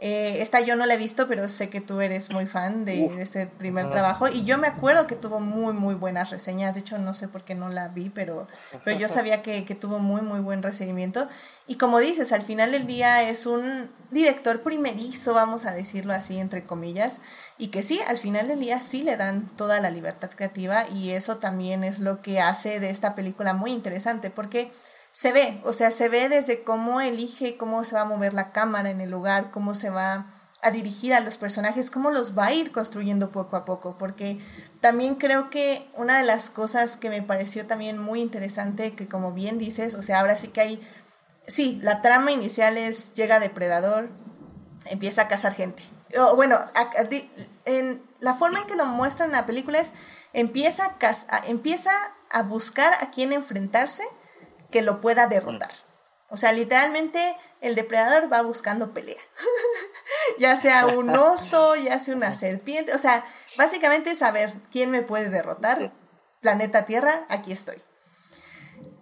eh, 0.04 0.42
esta 0.42 0.60
yo 0.62 0.76
no 0.76 0.88
la 0.88 0.96
he 0.96 0.98
visto, 0.98 1.28
pero 1.28 1.48
sé 1.48 1.70
que 1.70 1.80
tú 1.80 2.02
eres 2.02 2.32
muy 2.32 2.48
fan 2.48 2.86
de, 2.86 3.22
este 3.22 3.46
primer 3.46 3.92
trabajo. 3.92 4.28
Y 4.28 4.44
yo 4.46 4.58
me 4.58 4.66
acuerdo 4.66 5.06
que 5.06 5.16
tuvo 5.16 5.40
muy, 5.40 5.74
muy 5.74 5.94
buenas 5.94 6.32
reseñas. 6.32 6.74
De 6.74 6.82
hecho, 6.82 6.98
no 6.98 7.14
sé 7.14 7.28
por 7.28 7.44
qué 7.44 7.54
no 7.54 7.70
la 7.70 7.88
vi, 7.88 8.10
pero, 8.10 8.48
pero 8.84 8.98
yo 8.98 9.08
sabía 9.08 9.44
que, 9.44 9.64
que 9.64 9.76
tuvo 9.76 10.00
muy, 10.00 10.22
muy 10.24 10.40
buen 10.40 10.64
recibimiento. 10.64 11.28
Y 11.68 11.76
como 11.76 12.00
dices, 12.00 12.32
al 12.32 12.42
final 12.42 12.72
del 12.72 12.88
día 12.88 13.30
es 13.30 13.46
un 13.46 13.92
director 14.10 14.64
primerizo, 14.64 15.36
vamos 15.36 15.68
a 15.68 15.72
decirlo 15.72 16.14
así, 16.14 16.40
entre 16.40 16.64
comillas. 16.64 17.22
Y 17.60 17.68
que 17.68 17.84
sí, 17.84 18.00
al 18.08 18.18
final 18.18 18.48
del 18.48 18.60
día 18.60 18.80
sí 18.80 19.04
le 19.04 19.18
dan 19.18 19.50
toda 19.56 19.80
la 19.80 19.92
libertad 19.92 20.32
creativa. 20.36 20.84
Y 20.96 21.12
eso 21.12 21.38
también 21.38 21.84
es 21.84 22.00
lo 22.00 22.24
que 22.24 22.40
hace 22.40 22.80
de 22.80 22.90
esta 22.90 23.14
película 23.14 23.54
muy 23.54 23.72
interesante. 23.72 24.32
Porque 24.32 24.72
se 25.12 25.34
ve, 25.34 25.62
o 25.64 25.74
sea, 25.74 25.92
se 25.92 26.10
ve 26.10 26.30
desde 26.30 26.64
cómo 26.64 27.02
elige, 27.02 27.58
cómo 27.58 27.84
se 27.84 27.96
va 27.96 28.02
a 28.02 28.06
mover 28.06 28.34
la 28.34 28.52
cámara 28.52 28.90
en 28.90 29.02
el 29.02 29.12
lugar, 29.12 29.52
cómo 29.52 29.74
se 29.74 29.90
va 29.90 30.26
a 30.62 30.72
dirigir 30.72 31.14
a 31.14 31.20
los 31.20 31.38
personajes, 31.38 31.92
cómo 31.92 32.12
los 32.12 32.38
va 32.38 32.48
a 32.48 32.54
ir 32.54 32.72
construyendo 32.72 33.32
poco 33.32 33.56
a 33.56 33.66
poco, 33.66 33.98
porque 33.98 34.40
también 34.80 35.16
creo 35.16 35.50
que 35.50 35.88
una 35.96 36.20
de 36.20 36.24
las 36.24 36.50
cosas 36.50 36.98
que 36.98 37.10
me 37.10 37.22
pareció 37.22 37.66
también 37.66 37.98
muy 37.98 38.22
interesante, 38.22 38.94
que 38.94 39.08
como 39.08 39.34
bien 39.34 39.58
dices, 39.58 39.96
o 39.96 40.02
sea, 40.02 40.20
ahora 40.20 40.38
sí 40.38 40.50
que 40.50 40.62
hay, 40.62 40.88
sí, 41.48 41.80
la 41.82 42.02
trama 42.02 42.32
inicial 42.32 42.78
es 42.78 43.14
llega 43.14 43.40
depredador, 43.40 44.10
empieza 44.86 45.24
a 45.24 45.28
cazar 45.28 45.54
gente. 45.54 45.84
O, 46.18 46.36
bueno, 46.36 46.60
en 47.66 48.02
la 48.20 48.36
forma 48.36 48.60
en 48.60 48.68
que 48.68 48.76
lo 48.76 48.86
muestran 48.86 49.30
en 49.30 49.36
la 49.36 49.46
película 49.46 49.80
es, 49.80 49.94
empieza 50.34 50.96
a, 51.02 51.38
empieza 51.48 51.92
a 52.30 52.44
buscar 52.44 52.94
a 53.02 53.10
quién 53.10 53.34
enfrentarse, 53.34 54.04
que 54.72 54.82
lo 54.82 55.02
pueda 55.02 55.28
derrotar. 55.28 55.72
O 56.30 56.38
sea, 56.38 56.54
literalmente 56.54 57.36
el 57.60 57.76
depredador 57.76 58.32
va 58.32 58.42
buscando 58.42 58.94
pelea. 58.94 59.22
ya 60.40 60.56
sea 60.56 60.88
un 60.88 61.10
oso, 61.10 61.76
ya 61.76 62.00
sea 62.00 62.16
una 62.16 62.34
serpiente. 62.34 62.94
O 62.94 62.98
sea, 62.98 63.26
básicamente 63.58 64.16
saber 64.16 64.54
quién 64.72 64.92
me 64.92 65.02
puede 65.02 65.30
derrotar. 65.30 65.92
Planeta 66.40 66.86
Tierra, 66.86 67.26
aquí 67.28 67.52
estoy. 67.52 67.82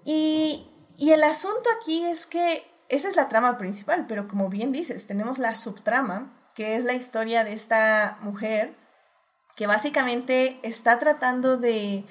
Y, 0.04 0.68
y 0.98 1.12
el 1.12 1.24
asunto 1.24 1.70
aquí 1.78 2.04
es 2.06 2.26
que 2.26 2.66
esa 2.90 3.08
es 3.08 3.16
la 3.16 3.28
trama 3.30 3.58
principal, 3.58 4.06
pero 4.08 4.28
como 4.28 4.50
bien 4.50 4.72
dices, 4.72 5.06
tenemos 5.06 5.38
la 5.38 5.54
subtrama, 5.54 6.36
que 6.56 6.76
es 6.76 6.84
la 6.84 6.94
historia 6.94 7.44
de 7.44 7.54
esta 7.54 8.18
mujer 8.22 8.74
que 9.56 9.68
básicamente 9.68 10.60
está 10.64 11.00
tratando 11.00 11.58
de 11.58 12.06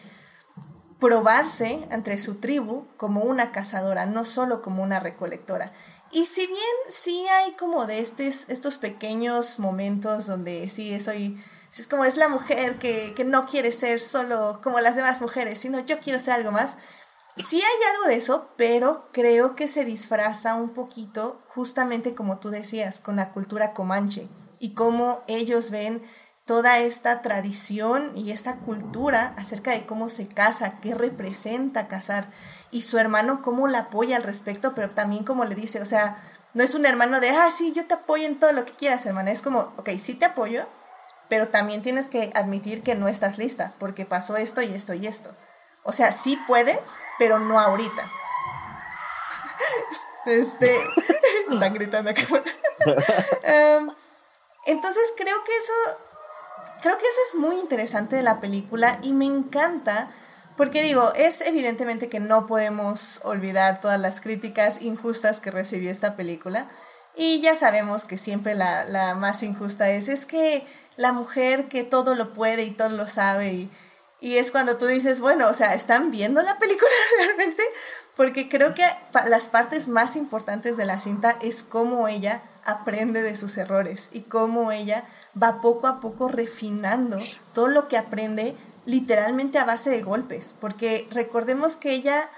probarse 0.98 1.86
entre 1.90 2.18
su 2.18 2.36
tribu 2.36 2.86
como 2.96 3.22
una 3.22 3.52
cazadora, 3.52 4.06
no 4.06 4.24
solo 4.24 4.62
como 4.62 4.82
una 4.82 5.00
recolectora. 5.00 5.72
Y 6.10 6.26
si 6.26 6.46
bien 6.46 6.58
sí 6.88 7.26
hay 7.28 7.52
como 7.52 7.86
de 7.86 8.00
estos, 8.00 8.78
pequeños 8.78 9.58
momentos 9.58 10.26
donde 10.26 10.68
sí 10.68 10.98
soy, 11.00 11.42
es 11.76 11.86
como 11.86 12.04
es 12.04 12.16
la 12.16 12.28
mujer 12.28 12.78
que, 12.78 13.12
que 13.14 13.24
no 13.24 13.46
quiere 13.46 13.72
ser 13.72 14.00
solo 14.00 14.60
como 14.62 14.80
las 14.80 14.96
demás 14.96 15.20
mujeres, 15.20 15.58
sino 15.60 15.80
yo 15.80 15.98
quiero 15.98 16.18
ser 16.18 16.34
algo 16.34 16.50
más. 16.50 16.76
Sí 17.36 17.56
hay 17.56 17.94
algo 17.94 18.08
de 18.08 18.16
eso, 18.16 18.48
pero 18.56 19.08
creo 19.12 19.54
que 19.54 19.68
se 19.68 19.84
disfraza 19.84 20.54
un 20.54 20.70
poquito, 20.70 21.40
justamente 21.48 22.14
como 22.14 22.38
tú 22.38 22.50
decías, 22.50 22.98
con 22.98 23.14
la 23.14 23.30
cultura 23.30 23.74
comanche 23.74 24.28
y 24.58 24.74
cómo 24.74 25.22
ellos 25.28 25.70
ven 25.70 26.02
toda 26.48 26.78
esta 26.78 27.20
tradición 27.20 28.10
y 28.14 28.30
esta 28.30 28.54
cultura 28.54 29.34
acerca 29.36 29.72
de 29.72 29.84
cómo 29.84 30.08
se 30.08 30.26
casa, 30.26 30.80
qué 30.80 30.94
representa 30.94 31.88
casar, 31.88 32.26
y 32.70 32.80
su 32.80 32.96
hermano 32.96 33.42
cómo 33.42 33.68
la 33.68 33.80
apoya 33.80 34.16
al 34.16 34.22
respecto, 34.22 34.72
pero 34.74 34.88
también 34.88 35.24
como 35.24 35.44
le 35.44 35.54
dice, 35.54 35.82
o 35.82 35.84
sea, 35.84 36.16
no 36.54 36.64
es 36.64 36.74
un 36.74 36.86
hermano 36.86 37.20
de, 37.20 37.28
ah, 37.28 37.50
sí, 37.50 37.74
yo 37.74 37.84
te 37.84 37.92
apoyo 37.92 38.24
en 38.24 38.40
todo 38.40 38.52
lo 38.52 38.64
que 38.64 38.72
quieras, 38.72 39.04
hermana, 39.04 39.30
es 39.30 39.42
como, 39.42 39.74
ok, 39.76 39.90
sí 39.98 40.14
te 40.14 40.24
apoyo, 40.24 40.64
pero 41.28 41.48
también 41.48 41.82
tienes 41.82 42.08
que 42.08 42.30
admitir 42.34 42.82
que 42.82 42.94
no 42.94 43.08
estás 43.08 43.36
lista, 43.36 43.74
porque 43.78 44.06
pasó 44.06 44.38
esto 44.38 44.62
y 44.62 44.72
esto 44.72 44.94
y 44.94 45.06
esto. 45.06 45.28
O 45.82 45.92
sea, 45.92 46.12
sí 46.12 46.40
puedes, 46.46 46.98
pero 47.18 47.38
no 47.38 47.60
ahorita. 47.60 48.10
este, 50.24 50.78
están 51.50 51.74
gritando 51.74 52.10
acá. 52.10 52.22
um, 53.80 53.90
entonces 54.64 55.12
creo 55.14 55.44
que 55.44 55.56
eso 55.58 55.72
creo 56.82 56.98
que 56.98 57.06
eso 57.06 57.20
es 57.28 57.34
muy 57.36 57.56
interesante 57.56 58.16
de 58.16 58.22
la 58.22 58.40
película 58.40 58.98
y 59.02 59.12
me 59.12 59.26
encanta 59.26 60.08
porque 60.58 60.82
digo, 60.82 61.12
es 61.14 61.40
evidentemente 61.42 62.08
que 62.08 62.18
no 62.18 62.46
podemos 62.46 63.20
olvidar 63.22 63.80
todas 63.80 64.00
las 64.00 64.20
críticas 64.20 64.82
injustas 64.82 65.40
que 65.40 65.52
recibió 65.52 65.88
esta 65.88 66.16
película. 66.16 66.66
Y 67.14 67.40
ya 67.40 67.54
sabemos 67.54 68.04
que 68.04 68.18
siempre 68.18 68.56
la, 68.56 68.84
la 68.84 69.14
más 69.14 69.44
injusta 69.44 69.88
es, 69.88 70.08
es 70.08 70.26
que 70.26 70.66
la 70.96 71.12
mujer 71.12 71.68
que 71.68 71.84
todo 71.84 72.16
lo 72.16 72.34
puede 72.34 72.64
y 72.64 72.72
todo 72.72 72.88
lo 72.88 73.06
sabe 73.06 73.52
y, 73.52 73.70
y 74.20 74.38
es 74.38 74.50
cuando 74.50 74.76
tú 74.76 74.86
dices, 74.86 75.20
bueno, 75.20 75.48
o 75.48 75.54
sea, 75.54 75.74
¿están 75.74 76.10
viendo 76.10 76.42
la 76.42 76.58
película 76.58 76.90
realmente? 77.18 77.62
Porque 78.16 78.48
creo 78.48 78.74
que 78.74 78.84
las 79.26 79.48
partes 79.48 79.86
más 79.86 80.16
importantes 80.16 80.76
de 80.76 80.86
la 80.86 80.98
cinta 80.98 81.36
es 81.40 81.62
cómo 81.62 82.08
ella 82.08 82.42
aprende 82.68 83.22
de 83.22 83.36
sus 83.36 83.56
errores 83.56 84.10
y 84.12 84.20
cómo 84.20 84.72
ella 84.72 85.04
va 85.40 85.60
poco 85.60 85.86
a 85.86 86.00
poco 86.00 86.28
refinando 86.28 87.18
todo 87.54 87.68
lo 87.68 87.88
que 87.88 87.96
aprende 87.96 88.54
literalmente 88.84 89.58
a 89.58 89.64
base 89.64 89.90
de 89.90 90.02
golpes, 90.02 90.54
porque 90.60 91.08
recordemos 91.10 91.76
que 91.76 91.92
ella 91.92 92.28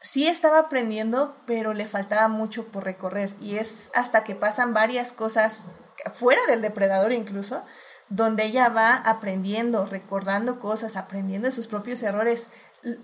sí 0.00 0.26
estaba 0.26 0.58
aprendiendo, 0.58 1.34
pero 1.46 1.72
le 1.72 1.86
faltaba 1.86 2.28
mucho 2.28 2.66
por 2.66 2.84
recorrer. 2.84 3.34
Y 3.40 3.56
es 3.56 3.90
hasta 3.94 4.24
que 4.24 4.34
pasan 4.34 4.74
varias 4.74 5.12
cosas 5.12 5.64
fuera 6.12 6.42
del 6.48 6.60
depredador 6.60 7.12
incluso, 7.12 7.62
donde 8.08 8.44
ella 8.44 8.68
va 8.68 8.96
aprendiendo, 8.96 9.86
recordando 9.86 10.60
cosas, 10.60 10.96
aprendiendo 10.96 11.46
de 11.46 11.52
sus 11.52 11.66
propios 11.66 12.02
errores, 12.02 12.48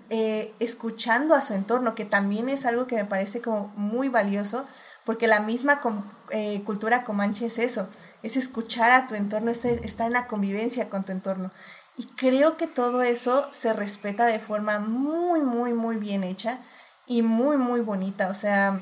eh, 0.09 0.53
escuchando 0.59 1.33
a 1.33 1.41
su 1.41 1.53
entorno, 1.53 1.95
que 1.95 2.05
también 2.05 2.49
es 2.49 2.65
algo 2.65 2.85
que 2.85 2.95
me 2.95 3.05
parece 3.05 3.41
como 3.41 3.71
muy 3.75 4.09
valioso, 4.09 4.65
porque 5.09 5.25
la 5.25 5.39
misma 5.39 5.81
eh, 6.29 6.61
cultura 6.67 7.03
comanche 7.03 7.47
es 7.47 7.57
eso, 7.57 7.89
es 8.21 8.37
escuchar 8.37 8.91
a 8.91 9.07
tu 9.07 9.15
entorno, 9.15 9.49
está 9.49 10.05
en 10.05 10.13
la 10.13 10.27
convivencia 10.27 10.87
con 10.87 11.03
tu 11.03 11.11
entorno. 11.11 11.49
Y 11.97 12.05
creo 12.05 12.57
que 12.57 12.67
todo 12.67 13.01
eso 13.01 13.47
se 13.51 13.73
respeta 13.73 14.27
de 14.27 14.37
forma 14.37 14.77
muy, 14.77 15.41
muy, 15.41 15.73
muy 15.73 15.97
bien 15.97 16.23
hecha 16.23 16.59
y 17.07 17.23
muy, 17.23 17.57
muy 17.57 17.81
bonita. 17.81 18.27
O 18.27 18.35
sea, 18.35 18.79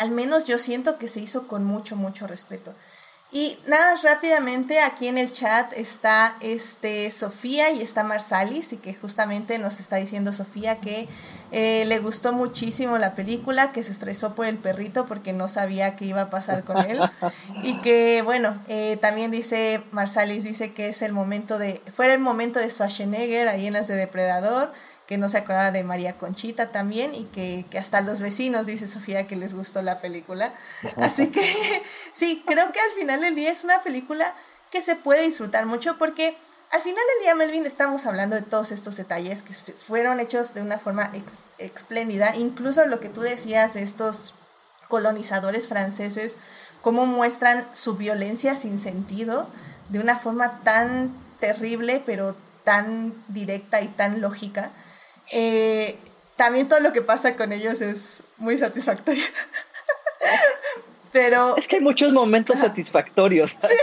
al 0.00 0.10
menos 0.10 0.46
yo 0.46 0.58
siento 0.58 0.98
que 0.98 1.08
se 1.08 1.20
hizo 1.20 1.48
con 1.48 1.64
mucho, 1.64 1.96
mucho 1.96 2.26
respeto. 2.26 2.74
Y 3.32 3.58
nada, 3.68 3.94
rápidamente 4.02 4.80
aquí 4.80 5.08
en 5.08 5.16
el 5.16 5.32
chat 5.32 5.72
está 5.72 6.36
este 6.40 7.10
Sofía 7.10 7.70
y 7.70 7.80
está 7.80 8.04
Marsalis 8.04 8.74
y 8.74 8.76
que 8.76 8.92
justamente 8.92 9.58
nos 9.58 9.80
está 9.80 9.96
diciendo 9.96 10.34
Sofía 10.34 10.76
que 10.76 11.08
eh, 11.52 11.84
le 11.86 11.98
gustó 11.98 12.32
muchísimo 12.32 12.98
la 12.98 13.14
película, 13.14 13.72
que 13.72 13.82
se 13.84 13.92
estresó 13.92 14.34
por 14.34 14.46
el 14.46 14.56
perrito 14.56 15.06
porque 15.06 15.32
no 15.32 15.48
sabía 15.48 15.96
qué 15.96 16.06
iba 16.06 16.22
a 16.22 16.30
pasar 16.30 16.64
con 16.64 16.78
él 16.78 17.00
y 17.62 17.80
que 17.80 18.22
bueno, 18.22 18.56
eh, 18.68 18.98
también 19.00 19.30
dice 19.30 19.80
Marsalis 19.92 20.44
dice 20.44 20.72
que 20.72 20.88
es 20.88 21.02
el 21.02 21.12
momento 21.12 21.58
de, 21.58 21.80
fue 21.94 22.12
el 22.12 22.18
momento 22.18 22.58
de 22.58 22.70
Schwarzenegger 22.70 23.48
ahí 23.48 23.66
en 23.66 23.74
las 23.74 23.86
de 23.86 23.94
Depredador 23.94 24.72
que 25.06 25.18
no 25.18 25.28
se 25.28 25.38
acordaba 25.38 25.70
de 25.70 25.84
María 25.84 26.14
Conchita 26.14 26.72
también 26.72 27.14
y 27.14 27.24
que, 27.26 27.64
que, 27.70 27.78
hasta 27.78 28.00
los 28.00 28.20
vecinos, 28.20 28.66
dice 28.66 28.88
Sofía, 28.88 29.26
que 29.26 29.36
les 29.36 29.54
gustó 29.54 29.80
la 29.80 30.00
película. 30.00 30.52
Así 30.96 31.28
que 31.28 31.42
sí, 32.12 32.42
creo 32.44 32.72
que 32.72 32.80
al 32.80 32.90
final 32.98 33.20
del 33.20 33.36
día 33.36 33.52
es 33.52 33.62
una 33.62 33.80
película 33.82 34.34
que 34.72 34.80
se 34.80 34.96
puede 34.96 35.22
disfrutar 35.22 35.64
mucho 35.66 35.96
porque 35.96 36.36
al 36.76 36.82
final 36.82 37.02
del 37.14 37.22
día, 37.22 37.34
Melvin, 37.34 37.64
estamos 37.64 38.04
hablando 38.04 38.36
de 38.36 38.42
todos 38.42 38.70
estos 38.70 38.96
detalles 38.96 39.42
que 39.42 39.54
fueron 39.54 40.20
hechos 40.20 40.52
de 40.52 40.60
una 40.60 40.78
forma 40.78 41.10
espléndida, 41.56 42.36
incluso 42.36 42.86
lo 42.86 43.00
que 43.00 43.08
tú 43.08 43.22
decías 43.22 43.72
de 43.72 43.82
estos 43.82 44.34
colonizadores 44.88 45.68
franceses, 45.68 46.36
cómo 46.82 47.06
muestran 47.06 47.66
su 47.72 47.96
violencia 47.96 48.56
sin 48.56 48.78
sentido 48.78 49.48
de 49.88 50.00
una 50.00 50.18
forma 50.18 50.60
tan 50.64 51.10
terrible, 51.40 52.02
pero 52.04 52.36
tan 52.62 53.14
directa 53.28 53.80
y 53.80 53.88
tan 53.88 54.20
lógica. 54.20 54.70
Eh, 55.32 55.98
también 56.36 56.68
todo 56.68 56.80
lo 56.80 56.92
que 56.92 57.00
pasa 57.00 57.36
con 57.36 57.54
ellos 57.54 57.80
es 57.80 58.24
muy 58.36 58.58
satisfactorio. 58.58 59.24
pero... 61.10 61.56
Es 61.56 61.68
que 61.68 61.76
hay 61.76 61.82
muchos 61.82 62.12
momentos 62.12 62.58
satisfactorios. 62.60 63.56
Sí. 63.62 63.76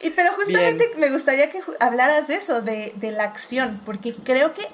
Y, 0.00 0.10
pero 0.10 0.32
justamente 0.34 0.90
me 0.96 1.10
gustaría 1.10 1.50
que 1.50 1.60
hablaras 1.80 2.28
de 2.28 2.34
eso, 2.36 2.62
de, 2.62 2.92
de 2.96 3.10
la 3.10 3.24
acción, 3.24 3.80
porque 3.84 4.14
creo 4.14 4.54
que 4.54 4.66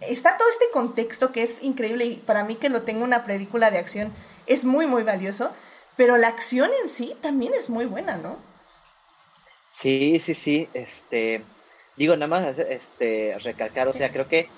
está 0.00 0.36
todo 0.36 0.48
este 0.48 0.66
contexto 0.72 1.32
que 1.32 1.42
es 1.42 1.62
increíble 1.62 2.04
y 2.04 2.16
para 2.16 2.44
mí 2.44 2.56
que 2.56 2.68
lo 2.68 2.82
tengo 2.82 3.04
una 3.04 3.24
película 3.24 3.70
de 3.70 3.78
acción 3.78 4.12
es 4.46 4.64
muy, 4.64 4.86
muy 4.86 5.02
valioso, 5.02 5.50
pero 5.96 6.16
la 6.16 6.28
acción 6.28 6.70
en 6.82 6.88
sí 6.88 7.14
también 7.20 7.54
es 7.54 7.70
muy 7.70 7.86
buena, 7.86 8.16
¿no? 8.16 8.36
Sí, 9.70 10.20
sí, 10.20 10.34
sí, 10.34 10.68
este, 10.74 11.42
digo, 11.96 12.14
nada 12.16 12.28
más, 12.28 12.58
este, 12.58 13.36
recalcar, 13.42 13.88
o 13.88 13.92
sea, 13.92 14.10
creo 14.12 14.28
que 14.28 14.48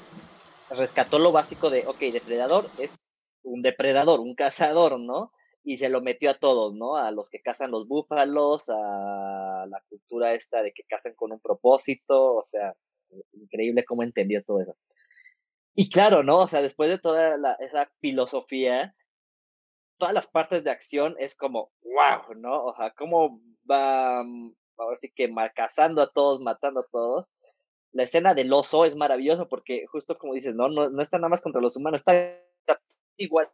rescató 0.71 1.19
lo 1.19 1.33
básico 1.33 1.71
de, 1.71 1.87
ok, 1.87 1.99
depredador 2.13 2.69
es 2.79 3.07
un 3.43 3.63
depredador, 3.63 4.21
un 4.21 4.35
cazador, 4.35 4.99
¿no? 4.99 5.33
Y 5.67 5.79
se 5.79 5.89
lo 5.89 6.01
metió 6.01 6.31
a 6.31 6.35
todos, 6.35 6.75
¿no? 6.75 6.97
A 6.97 7.11
los 7.11 7.29
que 7.29 7.43
cazan 7.43 7.73
los 7.73 7.89
búfalos, 7.89 8.69
a 8.69 9.67
la 9.69 9.83
cultura 9.89 10.33
esta 10.35 10.63
de 10.63 10.73
que 10.73 10.85
cazan 10.85 11.15
con 11.15 11.33
un 11.33 11.41
propósito, 11.41 12.37
o 12.37 12.47
sea, 12.47 12.75
increíble 13.33 13.85
cómo 13.85 14.05
entendió 14.05 14.45
todo 14.45 14.63
eso. 14.63 14.77
Y 15.75 15.91
claro, 15.91 16.23
¿no? 16.23 16.39
O 16.39 16.49
sea, 16.49 16.63
después 16.63 16.89
de 16.89 16.99
toda 16.99 17.57
esa 17.59 17.91
filosofía, 18.01 18.95
todas 19.99 20.15
las 20.15 20.29
partes 20.29 20.63
de 20.63 20.71
acción 20.71 21.17
es 21.19 21.37
como, 21.37 21.73
wow, 21.83 22.35
¿no? 22.37 22.65
O 22.65 22.77
sea, 22.77 22.93
cómo 22.93 23.41
va, 23.69 24.21
ahora 24.21 24.97
sí 24.97 25.11
que 25.15 25.35
cazando 25.55 26.01
a 26.03 26.13
todos, 26.13 26.41
matando 26.41 26.81
a 26.81 26.87
todos 26.91 27.29
la 27.97 28.03
escena 28.03 28.35
del 28.35 28.53
oso 28.53 28.85
es 28.85 28.95
maravillosa 28.95 29.47
porque 29.47 29.87
justo 29.87 30.19
como 30.19 30.35
dices, 30.35 30.55
no, 30.55 30.69
no, 30.69 30.91
no 30.91 31.03
está 31.03 31.17
nada 31.17 31.31
más 31.31 31.41
contra 31.41 31.63
los 31.63 31.77
humanos, 31.77 32.01
está, 32.01 32.39
igual, 33.17 33.51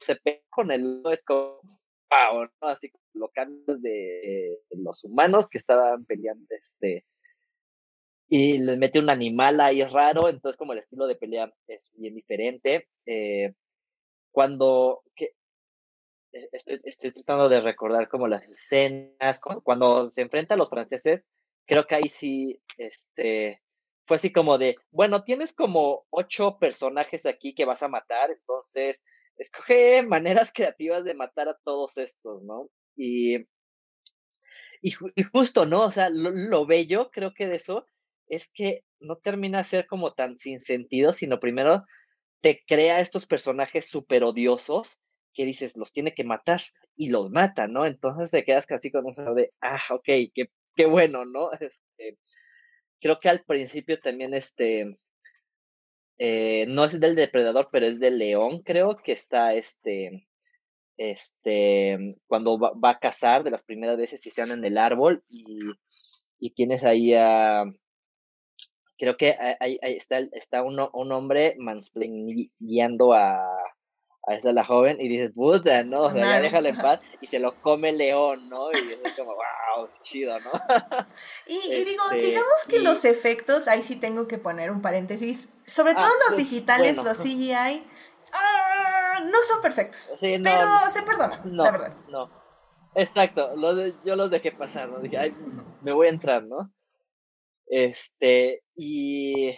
se 0.00 0.16
pega 0.16 0.42
con 0.50 0.70
el 0.70 1.02
es 1.12 1.22
como 1.24 1.60
wow, 2.10 2.44
¿no? 2.60 2.68
así 2.68 2.90
lo 3.14 3.28
cambios 3.28 3.80
de, 3.80 4.58
los 4.70 5.04
humanos 5.04 5.48
que 5.48 5.58
estaban 5.58 6.04
peleando, 6.04 6.46
este, 6.50 7.06
y 8.28 8.58
les 8.58 8.78
mete 8.78 8.98
un 8.98 9.10
animal 9.10 9.60
ahí 9.60 9.82
raro, 9.84 10.28
entonces 10.28 10.56
como 10.56 10.72
el 10.72 10.78
estilo 10.78 11.06
de 11.06 11.16
pelea 11.16 11.52
es 11.66 11.94
bien 11.98 12.14
diferente. 12.14 12.88
Eh, 13.06 13.54
cuando, 14.30 15.02
e, 15.16 16.48
estoy, 16.52 17.12
tratando 17.12 17.48
de 17.48 17.60
recordar 17.60 18.08
como 18.08 18.28
las 18.28 18.48
escenas, 18.48 19.40
cuando 19.40 20.10
se 20.10 20.22
enfrenta 20.22 20.54
a 20.54 20.56
los 20.56 20.70
franceses, 20.70 21.28
creo 21.66 21.86
que 21.86 21.96
ahí 21.96 22.08
sí, 22.08 22.60
este, 22.78 23.62
fue 24.06 24.16
así 24.16 24.32
como 24.32 24.58
de, 24.58 24.76
bueno, 24.90 25.24
tienes 25.24 25.52
como 25.52 26.06
ocho 26.10 26.58
personajes 26.58 27.26
aquí 27.26 27.54
que 27.54 27.64
vas 27.64 27.82
a 27.82 27.88
matar, 27.88 28.30
entonces 28.30 29.04
escoge 29.40 30.02
maneras 30.06 30.52
creativas 30.52 31.04
de 31.04 31.14
matar 31.14 31.48
a 31.48 31.58
todos 31.64 31.96
estos, 31.98 32.44
¿no? 32.44 32.68
Y, 32.96 33.38
y, 34.82 34.92
justo, 35.32 35.66
¿no? 35.66 35.82
O 35.82 35.90
sea, 35.90 36.10
lo, 36.10 36.66
bello, 36.66 37.10
creo 37.10 37.32
que 37.34 37.48
de 37.48 37.56
eso, 37.56 37.86
es 38.28 38.50
que 38.52 38.84
no 39.00 39.16
termina 39.16 39.58
de 39.58 39.64
ser 39.64 39.86
como 39.86 40.12
tan 40.12 40.38
sin 40.38 40.60
sentido, 40.60 41.12
sino 41.12 41.40
primero 41.40 41.84
te 42.40 42.62
crea 42.66 43.00
estos 43.00 43.26
personajes 43.26 43.86
súper 43.86 44.24
odiosos 44.24 45.00
que 45.34 45.44
dices, 45.44 45.76
los 45.76 45.92
tiene 45.92 46.14
que 46.14 46.24
matar 46.24 46.60
y 46.96 47.10
los 47.10 47.30
mata, 47.30 47.66
¿no? 47.66 47.86
Entonces 47.86 48.30
te 48.30 48.44
quedas 48.44 48.66
casi 48.66 48.90
con 48.90 49.06
un 49.06 49.34
de, 49.34 49.52
ah, 49.60 49.80
ok, 49.90 50.04
qué 50.34 50.50
qué 50.74 50.86
bueno, 50.86 51.24
¿no? 51.24 51.50
Este, 51.60 52.18
creo 53.00 53.20
que 53.20 53.28
al 53.28 53.44
principio 53.44 54.00
también 54.00 54.34
este, 54.34 54.98
eh, 56.22 56.66
no 56.68 56.84
es 56.84 57.00
del 57.00 57.16
depredador, 57.16 57.70
pero 57.72 57.86
es 57.86 57.98
del 57.98 58.18
león, 58.18 58.62
creo 58.62 58.98
que 58.98 59.12
está 59.12 59.54
este, 59.54 60.28
este, 60.98 62.18
cuando 62.26 62.58
va, 62.58 62.90
a 62.90 62.98
cazar 62.98 63.42
de 63.42 63.50
las 63.50 63.62
primeras 63.62 63.96
veces 63.96 64.26
y 64.26 64.30
se 64.30 64.42
en 64.42 64.62
el 64.62 64.76
árbol 64.76 65.24
y, 65.30 65.60
y 66.38 66.50
tienes 66.50 66.84
ahí 66.84 67.14
a, 67.14 67.64
creo 68.98 69.16
que 69.16 69.34
ahí, 69.60 69.78
está, 69.80 70.18
está 70.18 70.62
un, 70.62 70.78
un 70.92 71.10
hombre 71.10 71.56
guiando 72.58 73.14
a, 73.14 73.59
a 74.30 74.34
esta 74.34 74.52
la 74.52 74.64
joven 74.64 75.00
y 75.00 75.08
dices, 75.08 75.32
puta, 75.34 75.82
¿no? 75.82 76.02
O 76.02 76.10
sea, 76.10 76.24
ya 76.24 76.40
déjala 76.40 76.68
en 76.68 76.76
paz 76.76 77.00
y 77.20 77.26
se 77.26 77.40
lo 77.40 77.60
come 77.60 77.88
el 77.88 77.98
león, 77.98 78.48
¿no? 78.48 78.70
Y 78.70 78.76
es 79.04 79.14
como, 79.16 79.32
wow, 79.32 79.88
chido, 80.02 80.38
¿no? 80.40 80.52
y, 81.46 81.84
digo, 81.84 82.04
este, 82.12 82.18
digamos 82.18 82.64
que 82.68 82.78
los 82.78 83.04
efectos, 83.04 83.66
ahí 83.66 83.82
sí 83.82 83.96
tengo 83.96 84.28
que 84.28 84.38
poner 84.38 84.70
un 84.70 84.82
paréntesis, 84.82 85.50
sobre 85.66 85.94
todo 85.94 86.04
ah, 86.04 86.18
los 86.26 86.36
pues, 86.36 86.48
digitales, 86.48 86.96
los 86.98 87.18
CGI, 87.18 87.84
ah, 88.32 89.20
no 89.24 89.42
son 89.42 89.60
perfectos, 89.60 90.16
pero 90.20 90.68
se 90.88 91.02
perdonan, 91.02 91.56
la 91.56 91.70
verdad. 91.72 91.96
No, 92.08 92.30
exacto, 92.94 93.52
yo 94.04 94.16
los 94.16 94.30
dejé 94.30 94.52
pasar, 94.52 94.88
¿no? 94.88 95.00
Dije, 95.00 95.18
ay, 95.18 95.36
me 95.82 95.92
voy 95.92 96.06
a 96.06 96.10
entrar, 96.10 96.44
¿no? 96.44 96.72
Este, 97.66 98.62
y 98.76 99.56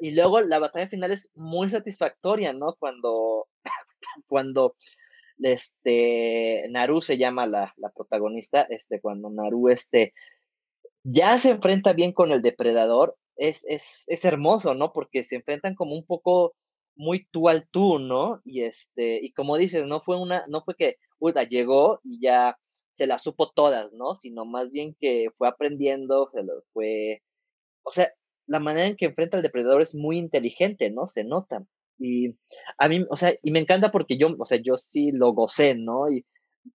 y 0.00 0.14
luego 0.14 0.40
la 0.40 0.58
batalla 0.58 0.88
final 0.88 1.12
es 1.12 1.30
muy 1.34 1.70
satisfactoria, 1.70 2.52
¿no? 2.52 2.74
Cuando, 2.78 3.48
cuando 4.28 4.76
este, 5.38 6.66
Naru 6.70 7.02
se 7.02 7.18
llama 7.18 7.46
la, 7.46 7.74
la 7.76 7.90
protagonista, 7.90 8.62
este, 8.62 9.00
cuando 9.00 9.30
Naru 9.30 9.68
este, 9.68 10.14
ya 11.02 11.38
se 11.38 11.50
enfrenta 11.50 11.92
bien 11.92 12.12
con 12.12 12.32
el 12.32 12.42
depredador, 12.42 13.16
es, 13.36 13.64
es, 13.68 14.04
es 14.06 14.24
hermoso, 14.24 14.74
¿no? 14.74 14.92
Porque 14.92 15.24
se 15.24 15.36
enfrentan 15.36 15.74
como 15.74 15.94
un 15.94 16.06
poco 16.06 16.54
muy 16.96 17.26
tú 17.30 17.48
al 17.48 17.68
tú, 17.68 17.98
¿no? 17.98 18.40
Y 18.44 18.62
este, 18.62 19.18
y 19.22 19.32
como 19.32 19.56
dices, 19.56 19.86
no 19.86 20.00
fue 20.00 20.20
una, 20.20 20.44
no 20.48 20.62
fue 20.64 20.76
que, 20.76 20.96
uy, 21.18 21.32
llegó 21.48 22.00
y 22.04 22.20
ya 22.20 22.58
se 22.92 23.06
las 23.06 23.22
supo 23.22 23.50
todas, 23.50 23.94
¿no? 23.94 24.14
Sino 24.14 24.44
más 24.44 24.70
bien 24.70 24.96
que 25.00 25.30
fue 25.36 25.48
aprendiendo, 25.48 26.30
se 26.32 26.42
lo 26.42 26.62
fue, 26.72 27.22
o 27.82 27.90
sea, 27.90 28.12
la 28.46 28.60
manera 28.60 28.86
en 28.86 28.96
que 28.96 29.06
enfrenta 29.06 29.36
al 29.36 29.42
depredador 29.42 29.82
es 29.82 29.94
muy 29.94 30.18
inteligente, 30.18 30.90
¿no? 30.90 31.06
Se 31.06 31.24
nota. 31.24 31.64
Y 31.98 32.36
a 32.78 32.88
mí, 32.88 33.04
o 33.08 33.16
sea, 33.16 33.34
y 33.42 33.50
me 33.50 33.60
encanta 33.60 33.92
porque 33.92 34.16
yo, 34.16 34.28
o 34.38 34.44
sea, 34.44 34.58
yo 34.62 34.76
sí 34.76 35.12
lo 35.12 35.32
gocé, 35.32 35.74
¿no? 35.74 36.10
Y 36.10 36.24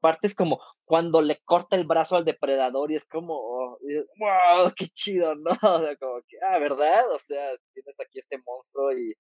parte 0.01 0.27
es 0.27 0.35
como 0.35 0.61
cuando 0.85 1.23
le 1.23 1.39
corta 1.45 1.77
el 1.77 1.87
brazo 1.87 2.17
al 2.17 2.25
depredador 2.25 2.93
y 2.93 2.97
es 2.97 3.05
como, 3.07 3.79
wow, 3.81 4.73
qué 4.77 4.87
chido, 4.89 5.35
¿no? 5.35 5.51
O 5.63 5.81
sea, 5.81 5.97
como 5.97 6.21
que, 6.29 6.37
ah, 6.49 6.59
¿verdad? 6.59 7.11
O 7.15 7.19
sea, 7.19 7.51
tienes 7.73 8.01
aquí 8.01 8.19
este 8.19 8.39
monstruo 8.45 8.93
y, 8.93 9.15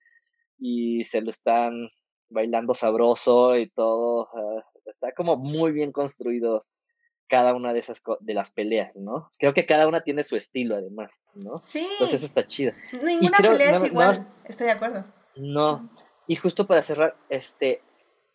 y 0.59 1.05
se 1.05 1.21
lo 1.21 1.31
están 1.31 1.89
bailando 2.31 2.75
sabroso 2.75 3.57
y 3.57 3.69
todo. 3.71 4.29
está 4.85 5.13
como 5.13 5.37
muy 5.37 5.73
bien 5.73 5.93
construido 5.93 6.65
cada 7.29 7.55
una 7.55 7.73
de 7.73 7.81
esas 7.81 8.03
de 8.21 8.35
las 8.35 8.51
peleas, 8.53 8.95
¿no? 8.97 9.33
Creo 9.39 9.53
que 9.53 9.67
cada 9.67 9.87
una 9.87 10.03
tiene 10.03 10.25
su 10.25 10.37
estilo 10.37 10.77
además, 10.77 11.11
¿no? 11.35 11.57
Sí. 11.63 11.87
Entonces 11.93 12.17
eso 12.17 12.27
está 12.27 12.47
chido. 12.47 12.73
Ninguna 13.05 13.39
pelea 13.39 13.73
es 13.73 13.85
igual, 13.85 14.27
estoy 14.45 14.67
de 14.67 14.73
acuerdo. 14.73 15.05
No. 15.39 15.89
Y 16.27 16.37
justo 16.37 16.67
para 16.67 16.83
cerrar, 16.83 17.17
este, 17.29 17.81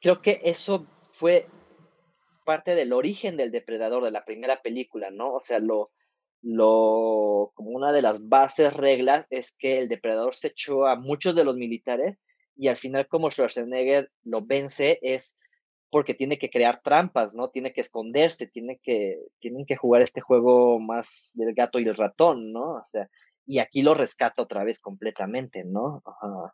creo 0.01 0.21
que 0.21 0.39
eso 0.43 0.87
fue 1.11 1.47
parte 2.45 2.75
del 2.75 2.93
origen 2.93 3.37
del 3.37 3.51
depredador 3.51 4.03
de 4.03 4.11
la 4.11 4.25
primera 4.25 4.61
película, 4.61 5.11
¿no? 5.11 5.33
O 5.33 5.39
sea, 5.39 5.59
lo, 5.59 5.91
lo, 6.41 7.51
como 7.55 7.71
una 7.71 7.91
de 7.91 8.01
las 8.01 8.27
bases 8.27 8.73
reglas 8.73 9.27
es 9.29 9.53
que 9.53 9.79
el 9.79 9.89
depredador 9.89 10.35
se 10.35 10.47
echó 10.47 10.87
a 10.87 10.95
muchos 10.95 11.35
de 11.35 11.45
los 11.45 11.55
militares 11.55 12.17
y 12.55 12.67
al 12.67 12.77
final 12.77 13.07
como 13.07 13.31
Schwarzenegger 13.31 14.11
lo 14.23 14.41
vence 14.41 14.99
es 15.01 15.37
porque 15.89 16.13
tiene 16.13 16.39
que 16.39 16.49
crear 16.49 16.81
trampas, 16.83 17.35
¿no? 17.35 17.49
Tiene 17.49 17.71
que 17.73 17.81
esconderse, 17.81 18.47
tiene 18.47 18.79
que, 18.81 19.19
tienen 19.39 19.65
que 19.65 19.75
jugar 19.75 20.01
este 20.01 20.21
juego 20.21 20.79
más 20.79 21.31
del 21.35 21.53
gato 21.53 21.79
y 21.79 21.83
el 21.83 21.95
ratón, 21.95 22.51
¿no? 22.51 22.75
O 22.75 22.85
sea, 22.85 23.09
y 23.45 23.59
aquí 23.59 23.81
lo 23.83 23.93
rescata 23.93 24.41
otra 24.41 24.63
vez 24.63 24.79
completamente, 24.79 25.63
¿no? 25.63 26.01
Ajá. 26.05 26.53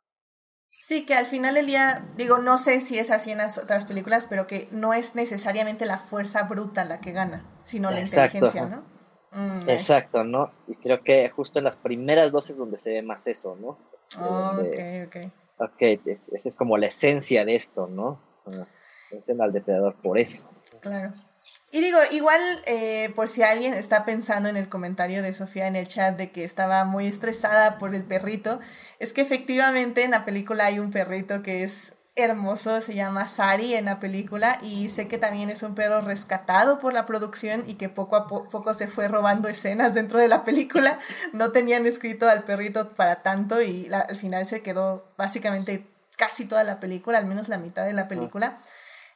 Sí, 0.80 1.06
que 1.06 1.14
al 1.14 1.26
final 1.26 1.56
del 1.56 1.68
día, 1.68 2.06
digo, 2.16 2.38
no 2.38 2.58
sé 2.58 2.80
si 2.80 2.98
es 2.98 3.12
así 3.12 3.32
en 3.32 3.40
las 3.40 3.58
otras 3.58 3.86
películas, 3.86 4.28
pero 4.30 4.48
que 4.48 4.70
no 4.72 4.94
es 4.94 5.14
necesariamente 5.14 5.86
la 5.86 5.98
fuerza 5.98 6.44
bruta 6.44 6.86
la 6.86 7.02
que 7.02 7.12
gana, 7.12 7.46
sino 7.66 7.92
la 7.92 8.00
inteligencia, 8.00 8.66
¿no? 8.66 8.84
Mm, 9.32 9.70
Exacto, 9.70 10.24
¿no? 10.24 10.52
Y 10.68 10.76
creo 10.76 11.04
que 11.04 11.30
justo 11.30 11.60
en 11.60 11.66
las 11.66 11.76
primeras 11.76 12.32
dos 12.32 12.50
es 12.50 12.58
donde 12.58 12.78
se 12.78 12.94
ve 12.94 13.02
más 13.02 13.28
eso, 13.28 13.58
¿no? 13.58 13.78
Oh, 14.20 14.56
ok, 14.58 15.08
ok. 15.08 15.32
Ok, 15.60 15.82
esa 16.06 16.50
es 16.50 16.56
como 16.56 16.78
la 16.78 16.88
esencia 16.88 17.44
de 17.44 17.56
esto, 17.56 17.88
¿no? 17.88 18.18
Vencen 19.12 19.42
al 19.42 19.52
depredador 19.52 19.96
por 20.02 20.18
eso. 20.18 20.50
Claro. 20.80 21.14
Y 21.72 21.82
digo, 21.82 22.00
igual 22.12 22.42
eh, 22.66 23.12
por 23.16 23.28
si 23.28 23.44
alguien 23.44 23.76
está 23.76 24.04
pensando 24.04 24.50
en 24.50 24.58
el 24.58 24.70
comentario 24.70 25.22
de 25.22 25.34
Sofía 25.34 25.68
en 25.68 25.76
el 25.76 25.88
chat 25.88 26.18
de 26.18 26.32
que 26.32 26.44
estaba 26.44 26.84
muy 26.84 27.06
estresada 27.06 27.78
por 27.78 27.94
el 27.94 28.04
perrito, 28.04 28.60
es 28.98 29.14
que 29.14 29.22
efectivamente 29.22 30.04
en 30.04 30.12
la 30.12 30.26
película 30.26 30.66
hay 30.66 30.80
un 30.80 30.90
perrito 30.90 31.44
que 31.44 31.64
es 31.64 31.98
hermoso, 32.16 32.82
se 32.82 32.96
llama 32.96 33.28
Sari 33.28 33.76
en 33.76 33.86
la 33.86 34.00
película 34.00 34.58
y 34.62 34.90
sé 34.90 35.08
que 35.08 35.18
también 35.18 35.50
es 35.50 35.64
un 35.64 35.76
perro 35.76 36.02
rescatado 36.02 36.80
por 36.80 36.94
la 36.94 37.06
producción 37.06 37.64
y 37.68 37.76
que 37.76 37.88
poco 37.88 38.16
a 38.16 38.28
poco 38.28 38.74
se 38.74 38.88
fue 38.88 39.08
robando 39.08 39.48
escenas 39.48 39.94
dentro 39.94 40.20
de 40.20 40.28
la 40.28 40.44
película. 40.44 41.00
No 41.34 41.52
tenían 41.52 41.86
escrito 41.86 42.28
al 42.28 42.44
perrito 42.44 42.90
para 42.90 43.22
tanto 43.22 43.62
y 43.62 43.90
al 43.94 44.18
final 44.18 44.48
se 44.48 44.62
quedó 44.62 45.12
básicamente 45.18 45.88
casi 46.18 46.46
toda 46.46 46.64
la 46.64 46.80
película, 46.80 47.18
al 47.18 47.26
menos 47.26 47.48
la 47.48 47.58
mitad 47.58 47.86
de 47.86 47.94
la 47.94 48.08
película. 48.08 48.60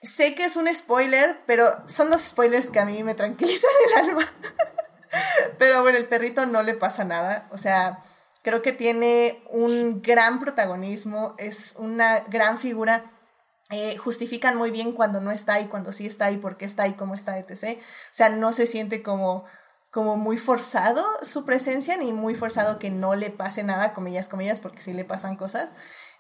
Sé 0.04 0.36
que 0.36 0.44
es 0.44 0.58
un 0.58 0.74
spoiler, 0.74 1.42
pero 1.46 1.82
son 1.88 2.10
los 2.10 2.22
spoilers 2.22 2.70
que 2.70 2.80
a 2.80 2.86
mí 2.86 3.04
me 3.04 3.16
tranquilizan 3.16 3.70
el 3.88 4.10
alma. 4.10 4.34
pero 5.58 5.82
bueno, 5.82 5.98
el 5.98 6.06
perrito 6.08 6.46
no 6.46 6.62
le 6.62 6.74
pasa 6.74 7.06
nada. 7.06 7.48
O 7.52 7.58
sea, 7.58 8.04
creo 8.42 8.62
que 8.62 8.74
tiene 8.74 9.42
un 9.50 10.02
gran 10.02 10.40
protagonismo, 10.40 11.36
es 11.38 11.76
una 11.78 12.20
gran 12.22 12.60
figura. 12.60 13.12
Eh, 13.72 13.98
justifican 13.98 14.58
muy 14.58 14.72
bien 14.72 14.92
cuando 14.92 15.22
no 15.22 15.32
está 15.32 15.62
y 15.62 15.68
cuando 15.68 15.94
sí 15.94 16.06
está 16.06 16.30
y 16.32 16.38
por 16.38 16.58
qué 16.58 16.66
está 16.66 16.86
y 16.88 16.94
cómo 16.94 17.16
está, 17.16 17.38
etc. 17.38 17.80
O 17.80 17.82
sea, 18.12 18.28
no 18.28 18.52
se 18.52 18.68
siente 18.68 19.02
como, 19.02 19.46
como 19.90 20.18
muy 20.18 20.38
forzado 20.38 21.04
su 21.22 21.46
presencia 21.46 21.96
ni 21.96 22.12
muy 22.12 22.36
forzado 22.36 22.78
que 22.78 22.92
no 22.92 23.16
le 23.16 23.30
pase 23.30 23.64
nada, 23.64 23.94
comillas, 23.94 24.28
comillas, 24.28 24.60
porque 24.60 24.82
sí 24.82 24.94
le 24.94 25.06
pasan 25.06 25.38
cosas. 25.38 25.70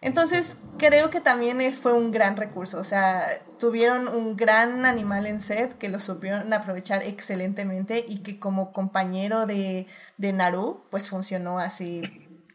Entonces, 0.03 0.57
creo 0.77 1.09
que 1.09 1.21
también 1.21 1.73
fue 1.73 1.93
un 1.93 2.11
gran 2.11 2.35
recurso. 2.35 2.77
O 2.77 2.83
sea, 2.83 3.25
tuvieron 3.57 4.09
un 4.09 4.35
gran 4.35 4.85
animal 4.85 5.25
en 5.25 5.39
set 5.39 5.77
que 5.77 5.87
lo 5.87 6.01
supieron 6.01 6.51
aprovechar 6.51 7.03
excelentemente 7.03 8.03
y 8.05 8.17
que 8.17 8.37
como 8.37 8.73
compañero 8.73 9.45
de, 9.45 9.87
de 10.17 10.33
Naru, 10.33 10.83
pues 10.91 11.09
funcionó 11.09 11.57
así 11.57 12.01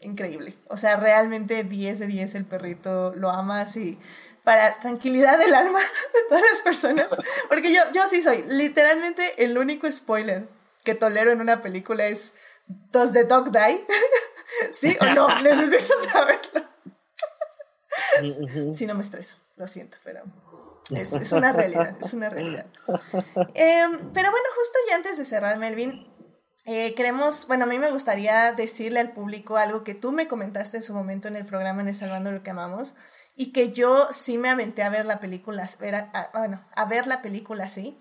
increíble. 0.02 0.58
O 0.68 0.76
sea, 0.76 0.96
realmente 0.96 1.64
10 1.64 1.98
de 2.00 2.06
10 2.06 2.34
el 2.34 2.44
perrito 2.44 3.14
lo 3.16 3.30
ama 3.30 3.62
así 3.62 3.98
para 4.44 4.78
tranquilidad 4.80 5.38
del 5.38 5.54
alma 5.54 5.78
de 6.14 6.20
todas 6.28 6.44
las 6.52 6.60
personas. 6.60 7.06
Porque 7.48 7.72
yo, 7.72 7.80
yo 7.94 8.06
sí 8.08 8.20
soy. 8.20 8.44
Literalmente 8.46 9.42
el 9.42 9.56
único 9.56 9.90
spoiler 9.90 10.46
que 10.84 10.94
tolero 10.94 11.32
en 11.32 11.40
una 11.40 11.62
película 11.62 12.06
es 12.06 12.34
¿Does 12.92 13.14
the 13.14 13.24
dog 13.24 13.50
die? 13.50 13.86
¿Sí 14.72 14.98
o 15.00 15.06
no? 15.14 15.28
Necesito 15.42 15.94
saberlo 16.12 16.37
si 18.74 18.86
no 18.86 18.94
me 18.94 19.02
estreso, 19.02 19.36
lo 19.56 19.66
siento, 19.66 19.98
pero 20.04 20.22
es, 20.90 21.32
una 21.32 21.52
realidad, 21.52 21.96
es 22.00 22.14
una 22.14 22.28
realidad. 22.28 22.66
Em, 23.54 23.92
pero 24.12 24.30
bueno, 24.30 24.46
justo 24.56 24.78
ya 24.88 24.96
antes 24.96 25.18
de 25.18 25.24
cerrar, 25.24 25.58
Melvin, 25.58 26.06
eh, 26.64 26.94
queremos, 26.94 27.46
bueno, 27.46 27.64
a 27.64 27.66
mí 27.66 27.78
me 27.78 27.90
gustaría 27.90 28.52
decirle 28.52 29.00
al 29.00 29.12
público 29.12 29.56
algo 29.56 29.84
que 29.84 29.94
tú 29.94 30.12
me 30.12 30.28
comentaste 30.28 30.76
en 30.76 30.82
su 30.82 30.94
momento 30.94 31.28
en 31.28 31.36
el 31.36 31.44
programa 31.44 31.82
en 31.82 31.88
El 31.88 31.94
Salvando 31.94 32.32
lo 32.32 32.42
que 32.42 32.50
amamos 32.50 32.94
y 33.36 33.52
que 33.52 33.72
yo 33.72 34.08
sí 34.12 34.36
me 34.36 34.50
aventé 34.50 34.82
a 34.82 34.90
ver 34.90 35.06
la 35.06 35.20
película, 35.20 35.68
bueno, 36.34 36.64
a 36.74 36.84
ver 36.86 37.06
la 37.06 37.22
película, 37.22 37.68
sí 37.68 37.98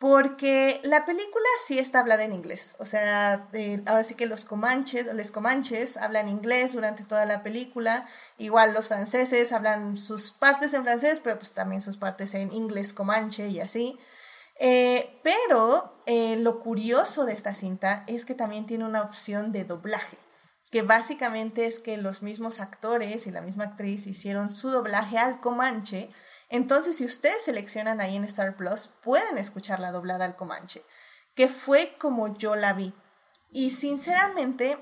porque 0.00 0.80
la 0.82 1.04
película 1.04 1.44
sí 1.66 1.78
está 1.78 2.00
hablada 2.00 2.24
en 2.24 2.32
inglés. 2.32 2.74
O 2.78 2.86
sea, 2.86 3.46
ahora 3.86 4.02
sí 4.02 4.14
que 4.14 4.24
los 4.24 4.46
comanches, 4.46 5.06
los 5.14 5.30
comanches 5.30 5.98
hablan 5.98 6.30
inglés 6.30 6.72
durante 6.72 7.04
toda 7.04 7.26
la 7.26 7.42
película. 7.42 8.06
Igual 8.38 8.72
los 8.72 8.88
franceses 8.88 9.52
hablan 9.52 9.98
sus 9.98 10.32
partes 10.32 10.72
en 10.72 10.84
francés, 10.84 11.20
pero 11.22 11.38
pues 11.38 11.52
también 11.52 11.82
sus 11.82 11.98
partes 11.98 12.32
en 12.32 12.50
inglés 12.50 12.94
comanche 12.94 13.48
y 13.48 13.60
así. 13.60 13.98
Eh, 14.58 15.20
pero 15.22 16.02
eh, 16.06 16.36
lo 16.38 16.60
curioso 16.60 17.26
de 17.26 17.34
esta 17.34 17.54
cinta 17.54 18.04
es 18.06 18.24
que 18.24 18.34
también 18.34 18.64
tiene 18.64 18.86
una 18.86 19.02
opción 19.02 19.52
de 19.52 19.64
doblaje, 19.64 20.16
que 20.70 20.80
básicamente 20.80 21.66
es 21.66 21.78
que 21.78 21.98
los 21.98 22.22
mismos 22.22 22.60
actores 22.60 23.26
y 23.26 23.32
la 23.32 23.42
misma 23.42 23.64
actriz 23.64 24.06
hicieron 24.06 24.50
su 24.50 24.70
doblaje 24.70 25.18
al 25.18 25.40
comanche 25.40 26.08
entonces, 26.50 26.96
si 26.96 27.04
ustedes 27.04 27.44
seleccionan 27.44 28.00
ahí 28.00 28.16
en 28.16 28.24
Star 28.24 28.56
Plus, 28.56 28.88
pueden 28.88 29.38
escuchar 29.38 29.78
la 29.78 29.92
doblada 29.92 30.24
al 30.24 30.34
Comanche, 30.34 30.84
que 31.36 31.48
fue 31.48 31.96
como 31.96 32.36
yo 32.36 32.56
la 32.56 32.72
vi. 32.72 32.92
Y 33.52 33.70
sinceramente, 33.70 34.76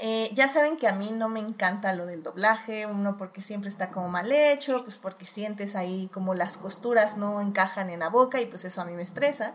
eh, 0.00 0.30
ya 0.32 0.46
saben 0.46 0.76
que 0.76 0.86
a 0.86 0.92
mí 0.92 1.10
no 1.10 1.28
me 1.28 1.40
encanta 1.40 1.92
lo 1.92 2.06
del 2.06 2.22
doblaje, 2.22 2.86
uno 2.86 3.16
porque 3.16 3.42
siempre 3.42 3.68
está 3.68 3.90
como 3.90 4.08
mal 4.08 4.30
hecho, 4.30 4.84
pues 4.84 4.96
porque 4.96 5.26
sientes 5.26 5.74
ahí 5.74 6.08
como 6.14 6.34
las 6.34 6.56
costuras 6.56 7.16
no 7.16 7.40
encajan 7.40 7.90
en 7.90 8.00
la 8.00 8.08
boca 8.08 8.40
y 8.40 8.46
pues 8.46 8.64
eso 8.64 8.80
a 8.80 8.84
mí 8.84 8.92
me 8.92 9.02
estresa. 9.02 9.54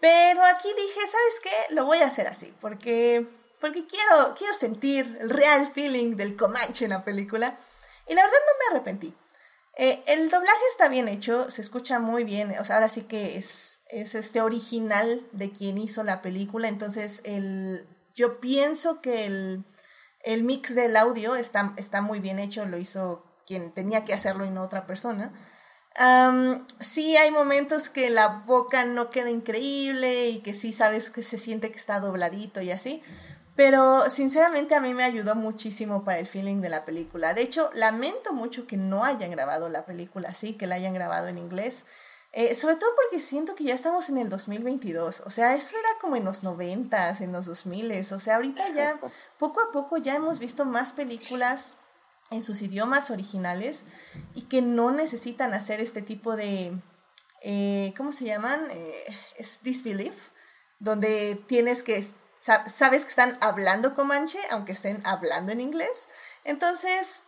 Pero 0.00 0.42
aquí 0.46 0.68
dije, 0.68 1.00
¿sabes 1.00 1.40
qué? 1.42 1.74
Lo 1.74 1.84
voy 1.84 1.98
a 1.98 2.06
hacer 2.06 2.26
así, 2.26 2.54
porque, 2.58 3.28
porque 3.60 3.84
quiero, 3.86 4.34
quiero 4.34 4.54
sentir 4.54 5.18
el 5.20 5.28
real 5.28 5.68
feeling 5.68 6.16
del 6.16 6.36
Comanche 6.36 6.86
en 6.86 6.92
la 6.92 7.04
película. 7.04 7.58
Y 8.06 8.14
la 8.14 8.22
verdad 8.22 8.38
no 8.46 8.72
me 8.72 8.76
arrepentí. 8.76 9.14
Eh, 9.80 10.02
el 10.08 10.28
doblaje 10.28 10.58
está 10.72 10.88
bien 10.88 11.06
hecho, 11.06 11.52
se 11.52 11.62
escucha 11.62 12.00
muy 12.00 12.24
bien, 12.24 12.52
o 12.58 12.64
sea, 12.64 12.76
ahora 12.76 12.88
sí 12.88 13.02
que 13.02 13.38
es, 13.38 13.82
es 13.86 14.16
este 14.16 14.40
original 14.40 15.24
de 15.30 15.52
quien 15.52 15.78
hizo 15.78 16.02
la 16.02 16.20
película, 16.20 16.66
entonces 16.66 17.22
el, 17.24 17.86
yo 18.12 18.40
pienso 18.40 19.00
que 19.00 19.24
el, 19.24 19.64
el 20.24 20.42
mix 20.42 20.74
del 20.74 20.96
audio 20.96 21.36
está, 21.36 21.74
está 21.76 22.02
muy 22.02 22.18
bien 22.18 22.40
hecho, 22.40 22.66
lo 22.66 22.76
hizo 22.76 23.24
quien 23.46 23.72
tenía 23.72 24.04
que 24.04 24.14
hacerlo 24.14 24.44
y 24.44 24.50
no 24.50 24.62
otra 24.62 24.84
persona. 24.84 25.32
sí 26.80 27.16
hay 27.16 27.30
momentos 27.30 27.88
que 27.88 28.10
la 28.10 28.42
boca 28.46 28.84
no 28.84 29.10
queda 29.10 29.30
increíble 29.30 30.28
y 30.28 30.40
que 30.40 30.54
sí 30.54 30.72
sabes 30.72 31.10
que 31.10 31.22
se 31.22 31.38
siente 31.38 31.70
que 31.70 31.78
está 31.78 32.00
dobladito 32.00 32.60
y 32.60 32.72
así, 32.72 33.00
pero 33.58 34.08
sinceramente 34.08 34.76
a 34.76 34.80
mí 34.80 34.94
me 34.94 35.02
ayudó 35.02 35.34
muchísimo 35.34 36.04
para 36.04 36.20
el 36.20 36.28
feeling 36.28 36.60
de 36.60 36.68
la 36.68 36.84
película. 36.84 37.34
De 37.34 37.42
hecho, 37.42 37.72
lamento 37.74 38.32
mucho 38.32 38.68
que 38.68 38.76
no 38.76 39.02
hayan 39.02 39.32
grabado 39.32 39.68
la 39.68 39.84
película 39.84 40.28
así, 40.28 40.52
que 40.52 40.68
la 40.68 40.76
hayan 40.76 40.94
grabado 40.94 41.26
en 41.26 41.38
inglés. 41.38 41.84
Eh, 42.30 42.54
sobre 42.54 42.76
todo 42.76 42.88
porque 42.94 43.20
siento 43.20 43.56
que 43.56 43.64
ya 43.64 43.74
estamos 43.74 44.10
en 44.10 44.18
el 44.18 44.28
2022. 44.28 45.22
O 45.26 45.30
sea, 45.30 45.56
eso 45.56 45.76
era 45.76 45.88
como 46.00 46.14
en 46.14 46.24
los 46.24 46.44
90 46.44 47.16
en 47.18 47.32
los 47.32 47.46
2000 47.46 48.06
O 48.12 48.20
sea, 48.20 48.36
ahorita 48.36 48.68
ya, 48.68 48.96
poco 49.40 49.60
a 49.60 49.72
poco 49.72 49.96
ya 49.96 50.14
hemos 50.14 50.38
visto 50.38 50.64
más 50.64 50.92
películas 50.92 51.74
en 52.30 52.42
sus 52.42 52.62
idiomas 52.62 53.10
originales 53.10 53.86
y 54.36 54.42
que 54.42 54.62
no 54.62 54.92
necesitan 54.92 55.52
hacer 55.52 55.80
este 55.80 56.00
tipo 56.00 56.36
de, 56.36 56.78
eh, 57.42 57.92
¿cómo 57.96 58.12
se 58.12 58.24
llaman? 58.24 58.60
Eh, 58.70 59.16
es 59.36 59.64
disbelief, 59.64 60.28
donde 60.78 61.34
tienes 61.48 61.82
que 61.82 61.96
sabes 62.38 63.04
que 63.04 63.10
están 63.10 63.36
hablando 63.40 63.94
comanche, 63.94 64.38
aunque 64.50 64.72
estén 64.72 65.04
hablando 65.06 65.52
en 65.52 65.60
inglés. 65.60 66.08
Entonces, 66.44 67.24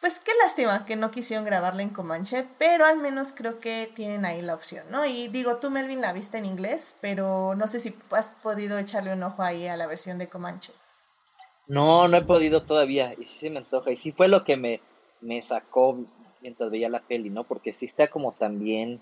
pues 0.00 0.18
qué 0.18 0.32
lástima 0.42 0.84
que 0.84 0.96
no 0.96 1.10
quisieron 1.10 1.44
grabarla 1.44 1.82
en 1.82 1.90
comanche, 1.90 2.44
pero 2.58 2.84
al 2.84 2.98
menos 2.98 3.32
creo 3.32 3.60
que 3.60 3.90
tienen 3.94 4.24
ahí 4.24 4.42
la 4.42 4.54
opción, 4.54 4.84
¿no? 4.90 5.06
Y 5.06 5.28
digo, 5.28 5.58
tú 5.58 5.70
Melvin 5.70 6.00
la 6.00 6.12
viste 6.12 6.38
en 6.38 6.44
inglés, 6.44 6.96
pero 7.00 7.54
no 7.54 7.68
sé 7.68 7.78
si 7.78 7.94
has 8.10 8.34
podido 8.42 8.78
echarle 8.78 9.12
un 9.12 9.22
ojo 9.22 9.42
ahí 9.42 9.68
a 9.68 9.76
la 9.76 9.86
versión 9.86 10.18
de 10.18 10.28
comanche. 10.28 10.72
No, 11.68 12.08
no 12.08 12.16
he 12.16 12.22
podido 12.22 12.64
todavía, 12.64 13.14
y 13.16 13.26
sí 13.26 13.38
se 13.38 13.50
me 13.50 13.58
antoja, 13.58 13.92
y 13.92 13.96
sí 13.96 14.10
fue 14.10 14.26
lo 14.26 14.44
que 14.44 14.56
me, 14.56 14.80
me 15.20 15.40
sacó 15.40 15.96
mientras 16.40 16.70
veía 16.70 16.88
la 16.88 17.00
peli, 17.00 17.30
¿no? 17.30 17.44
Porque 17.44 17.72
sí 17.72 17.86
está 17.86 18.08
como 18.08 18.32
también 18.32 19.00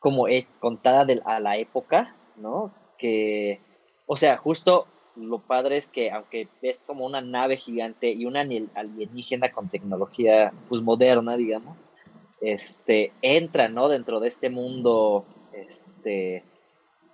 como 0.00 0.26
contada 0.58 1.04
de, 1.06 1.22
a 1.24 1.40
la 1.40 1.56
época, 1.56 2.14
¿no? 2.36 2.74
Que 2.98 3.60
o 4.12 4.16
sea, 4.16 4.36
justo 4.38 4.88
lo 5.14 5.38
padre 5.38 5.76
es 5.76 5.86
que 5.86 6.10
aunque 6.10 6.48
ves 6.60 6.82
como 6.84 7.06
una 7.06 7.20
nave 7.20 7.56
gigante 7.56 8.10
y 8.10 8.24
una 8.24 8.40
alienígena 8.74 9.52
con 9.52 9.68
tecnología 9.68 10.52
pues 10.68 10.82
moderna, 10.82 11.36
digamos, 11.36 11.78
este 12.40 13.12
entra, 13.22 13.68
¿no? 13.68 13.88
Dentro 13.88 14.18
de 14.18 14.26
este 14.26 14.50
mundo 14.50 15.24
este 15.52 16.42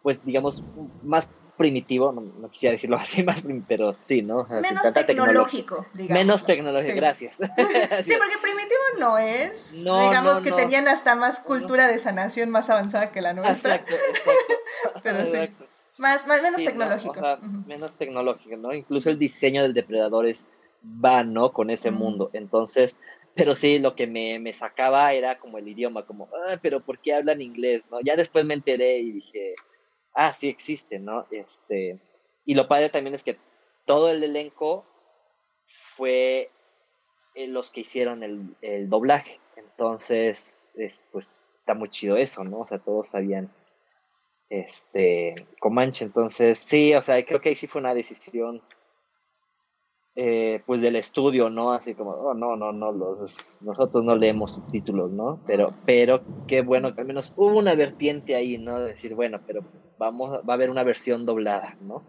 pues 0.03 0.25
digamos 0.25 0.63
más 1.03 1.29
primitivo, 1.59 2.13
no, 2.13 2.51
quisiera 2.51 2.73
decirlo 2.73 2.97
así 3.01 3.23
más, 3.23 3.43
pero 3.69 3.95
sí, 3.95 4.23
¿no? 4.23 4.47
Menos 4.49 4.95
tecnológico, 4.95 5.85
digamos. 5.93 6.25
Menos 6.25 6.47
tecnológico, 6.47 6.97
gracias. 6.97 7.37
sí, 7.37 7.45
porque 7.47 8.39
primitivo 8.41 8.83
no 8.99 9.19
es. 9.19 9.83
digamos 9.83 10.41
que 10.41 10.53
tenían 10.53 10.89
hasta 10.89 11.15
más 11.15 11.41
cultura 11.41 11.89
de 11.89 11.99
sanación 11.99 12.49
más 12.49 12.71
avanzada 12.71 13.13
que 13.13 13.21
la 13.21 13.35
nuestra. 13.35 13.75
Exacto, 13.75 13.95
exacto. 14.09 15.01
pero 15.03 15.27
sí. 15.27 15.66
Más, 15.99 16.27
más, 16.27 16.43
menos 16.43 16.63
tecnológico. 16.63 17.39
Menos 17.67 17.95
tecnológico, 17.95 18.57
¿no? 18.57 18.75
Incluso 18.75 19.11
el 19.11 19.19
diseño 19.19 19.63
del 19.63 19.75
depredador 19.75 20.27
es 20.27 20.47
va, 20.83 21.25
¿no? 21.25 21.53
Con 21.53 21.71
ese 21.71 21.91
mundo. 21.91 22.31
Entonces, 22.33 22.97
pero 23.35 23.55
sí, 23.55 23.79
lo 23.79 23.95
que 23.95 24.07
me, 24.07 24.39
me 24.39 24.53
sacaba 24.53 25.13
era 25.13 25.39
como 25.39 25.59
el 25.59 25.69
idioma, 25.69 26.07
como, 26.07 26.29
ah, 26.49 26.59
pero 26.63 26.81
¿por 26.81 26.99
qué 26.99 27.15
hablan 27.15 27.43
inglés? 27.43 27.85
¿no? 27.91 28.01
Ya 28.01 28.17
después 28.17 28.45
me 28.45 28.55
enteré 28.55 28.99
y 28.99 29.13
dije, 29.13 29.55
ah, 30.15 30.33
sí 30.33 30.49
existe, 30.49 30.99
¿no? 30.99 31.27
Este, 31.31 31.99
y 32.45 32.55
lo 32.55 32.69
padre 32.69 32.89
también 32.89 33.15
es 33.15 33.23
que 33.23 33.39
todo 33.85 34.11
el 34.11 34.23
elenco 34.23 34.85
fue 35.97 36.51
eh, 37.35 37.47
los 37.47 37.71
que 37.71 37.83
hicieron 37.83 38.23
el, 38.23 38.57
el 38.63 38.89
doblaje. 38.89 39.39
Entonces, 39.57 40.71
es, 40.75 41.05
pues 41.13 41.39
está 41.59 41.75
muy 41.75 41.91
chido 41.91 42.17
eso, 42.17 42.43
¿no? 42.45 42.61
O 42.61 42.67
sea, 42.67 42.79
todos 42.79 43.09
sabían 43.09 43.51
este 44.49 45.47
Comanche. 45.61 46.05
Entonces, 46.05 46.59
sí, 46.59 46.95
o 46.95 47.03
sea, 47.03 47.25
creo 47.25 47.41
que 47.41 47.51
ahí 47.51 47.57
sí 47.57 47.67
fue 47.67 47.81
una 47.81 47.95
decisión 47.95 48.63
eh, 50.19 50.63
pues 50.65 50.81
del 50.81 50.97
estudio, 50.97 51.51
¿no? 51.51 51.73
Así 51.73 51.95
como, 51.95 52.13
oh, 52.13 52.33
no, 52.33 52.57
no, 52.57 52.73
no, 52.73 52.91
los, 52.91 53.61
nosotros 53.63 54.03
no 54.03 54.17
leemos 54.17 54.53
subtítulos, 54.53 55.11
¿no? 55.11 55.43
Pero, 55.47 55.75
pero 55.85 56.23
qué 56.47 56.63
bueno 56.63 56.95
que 56.95 57.03
al 57.03 57.07
menos 57.07 57.35
hubo 57.37 57.59
una 57.59 57.75
vertiente 57.75 58.35
ahí, 58.35 58.57
¿no? 58.57 58.81
De 58.81 58.95
decir, 58.95 59.15
bueno, 59.15 59.41
pero 59.47 59.63
vamos, 59.99 60.41
va 60.49 60.55
a 60.55 60.57
haber 60.57 60.71
una 60.71 60.85
versión 60.85 61.27
doblada, 61.27 61.77
¿no? 61.83 62.03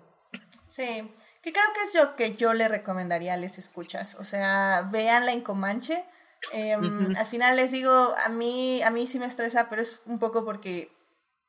Sí, 0.68 1.12
que 1.42 1.52
creo 1.52 1.66
que 1.74 1.82
es 1.84 1.94
yo 1.94 2.16
que 2.16 2.36
yo 2.36 2.54
le 2.54 2.70
recomendaría 2.70 3.34
a 3.34 3.38
les 3.38 3.58
escuchas, 3.58 4.16
o 4.16 4.24
sea, 4.24 4.88
véanla 4.90 5.34
en 5.34 5.42
Comanche. 5.42 6.06
Em, 6.54 7.14
al 7.18 7.26
final 7.26 7.58
les 7.58 7.72
digo, 7.72 7.92
a 7.92 8.30
mí, 8.30 8.82
a 8.84 8.90
mí 8.90 9.06
sí 9.08 9.20
me 9.20 9.26
estresa, 9.26 9.68
pero 9.70 9.82
es 9.82 10.02
un 10.06 10.20
poco 10.20 10.46
porque 10.46 10.90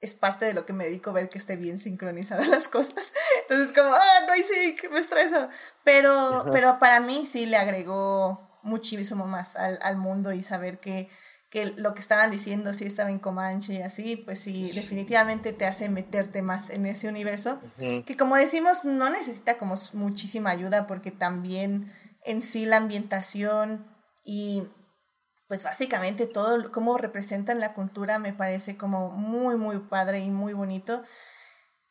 es 0.00 0.14
parte 0.14 0.44
de 0.44 0.54
lo 0.54 0.64
que 0.64 0.72
me 0.72 0.84
dedico 0.84 1.12
ver 1.12 1.28
que 1.28 1.38
esté 1.38 1.56
bien 1.56 1.78
sincronizadas 1.78 2.48
las 2.48 2.68
cosas. 2.68 3.12
Entonces, 3.42 3.72
como, 3.72 3.92
ah, 3.92 4.24
no 4.26 4.32
hay 4.32 4.42
sync, 4.42 4.90
me 4.90 5.00
estresa. 5.00 5.48
Pero, 5.84 6.46
pero 6.52 6.78
para 6.78 7.00
mí 7.00 7.26
sí 7.26 7.46
le 7.46 7.56
agregó 7.56 8.61
muchísimo 8.62 9.26
más 9.26 9.56
al, 9.56 9.78
al 9.82 9.96
mundo 9.96 10.32
y 10.32 10.42
saber 10.42 10.78
que, 10.78 11.08
que, 11.50 11.66
lo 11.76 11.94
que 11.94 12.00
estaban 12.00 12.30
diciendo, 12.30 12.72
si 12.74 12.84
estaba 12.84 13.11
en 13.11 13.18
Comanche 13.18 13.74
y 13.74 13.82
así, 13.82 14.16
pues 14.16 14.38
sí, 14.38 14.70
definitivamente 14.72 15.52
te 15.52 15.66
hace 15.66 15.88
meterte 15.88 16.42
más 16.42 16.70
en 16.70 16.87
ese 16.87 17.08
universo. 17.08 17.61
Que 17.78 18.16
como 18.16 18.37
decimos, 18.37 18.84
no 18.84 19.11
necesita 19.11 19.58
como 19.58 19.76
muchísima 19.94 20.50
ayuda 20.50 20.87
porque 20.87 21.11
también 21.11 21.92
en 22.24 22.42
sí 22.42 22.66
la 22.66 22.76
ambientación 22.76 23.87
y 24.24 24.68
pues 25.48 25.64
básicamente 25.64 26.26
todo 26.26 26.70
cómo 26.70 26.98
representan 26.98 27.58
la 27.58 27.72
cultura 27.72 28.18
me 28.18 28.34
parece 28.34 28.76
como 28.76 29.11
muy, 29.11 29.56
muy 29.56 29.78
padre 29.80 30.20
y 30.20 30.30
muy 30.30 30.52
bonito. 30.52 31.02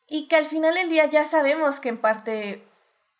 Y 0.06 0.28
que 0.28 0.36
al 0.36 0.46
final 0.46 0.74
del 0.74 0.88
día 0.88 1.06
ya 1.06 1.26
sabemos 1.26 1.80
que 1.80 1.90
en 1.90 1.98
parte, 1.98 2.64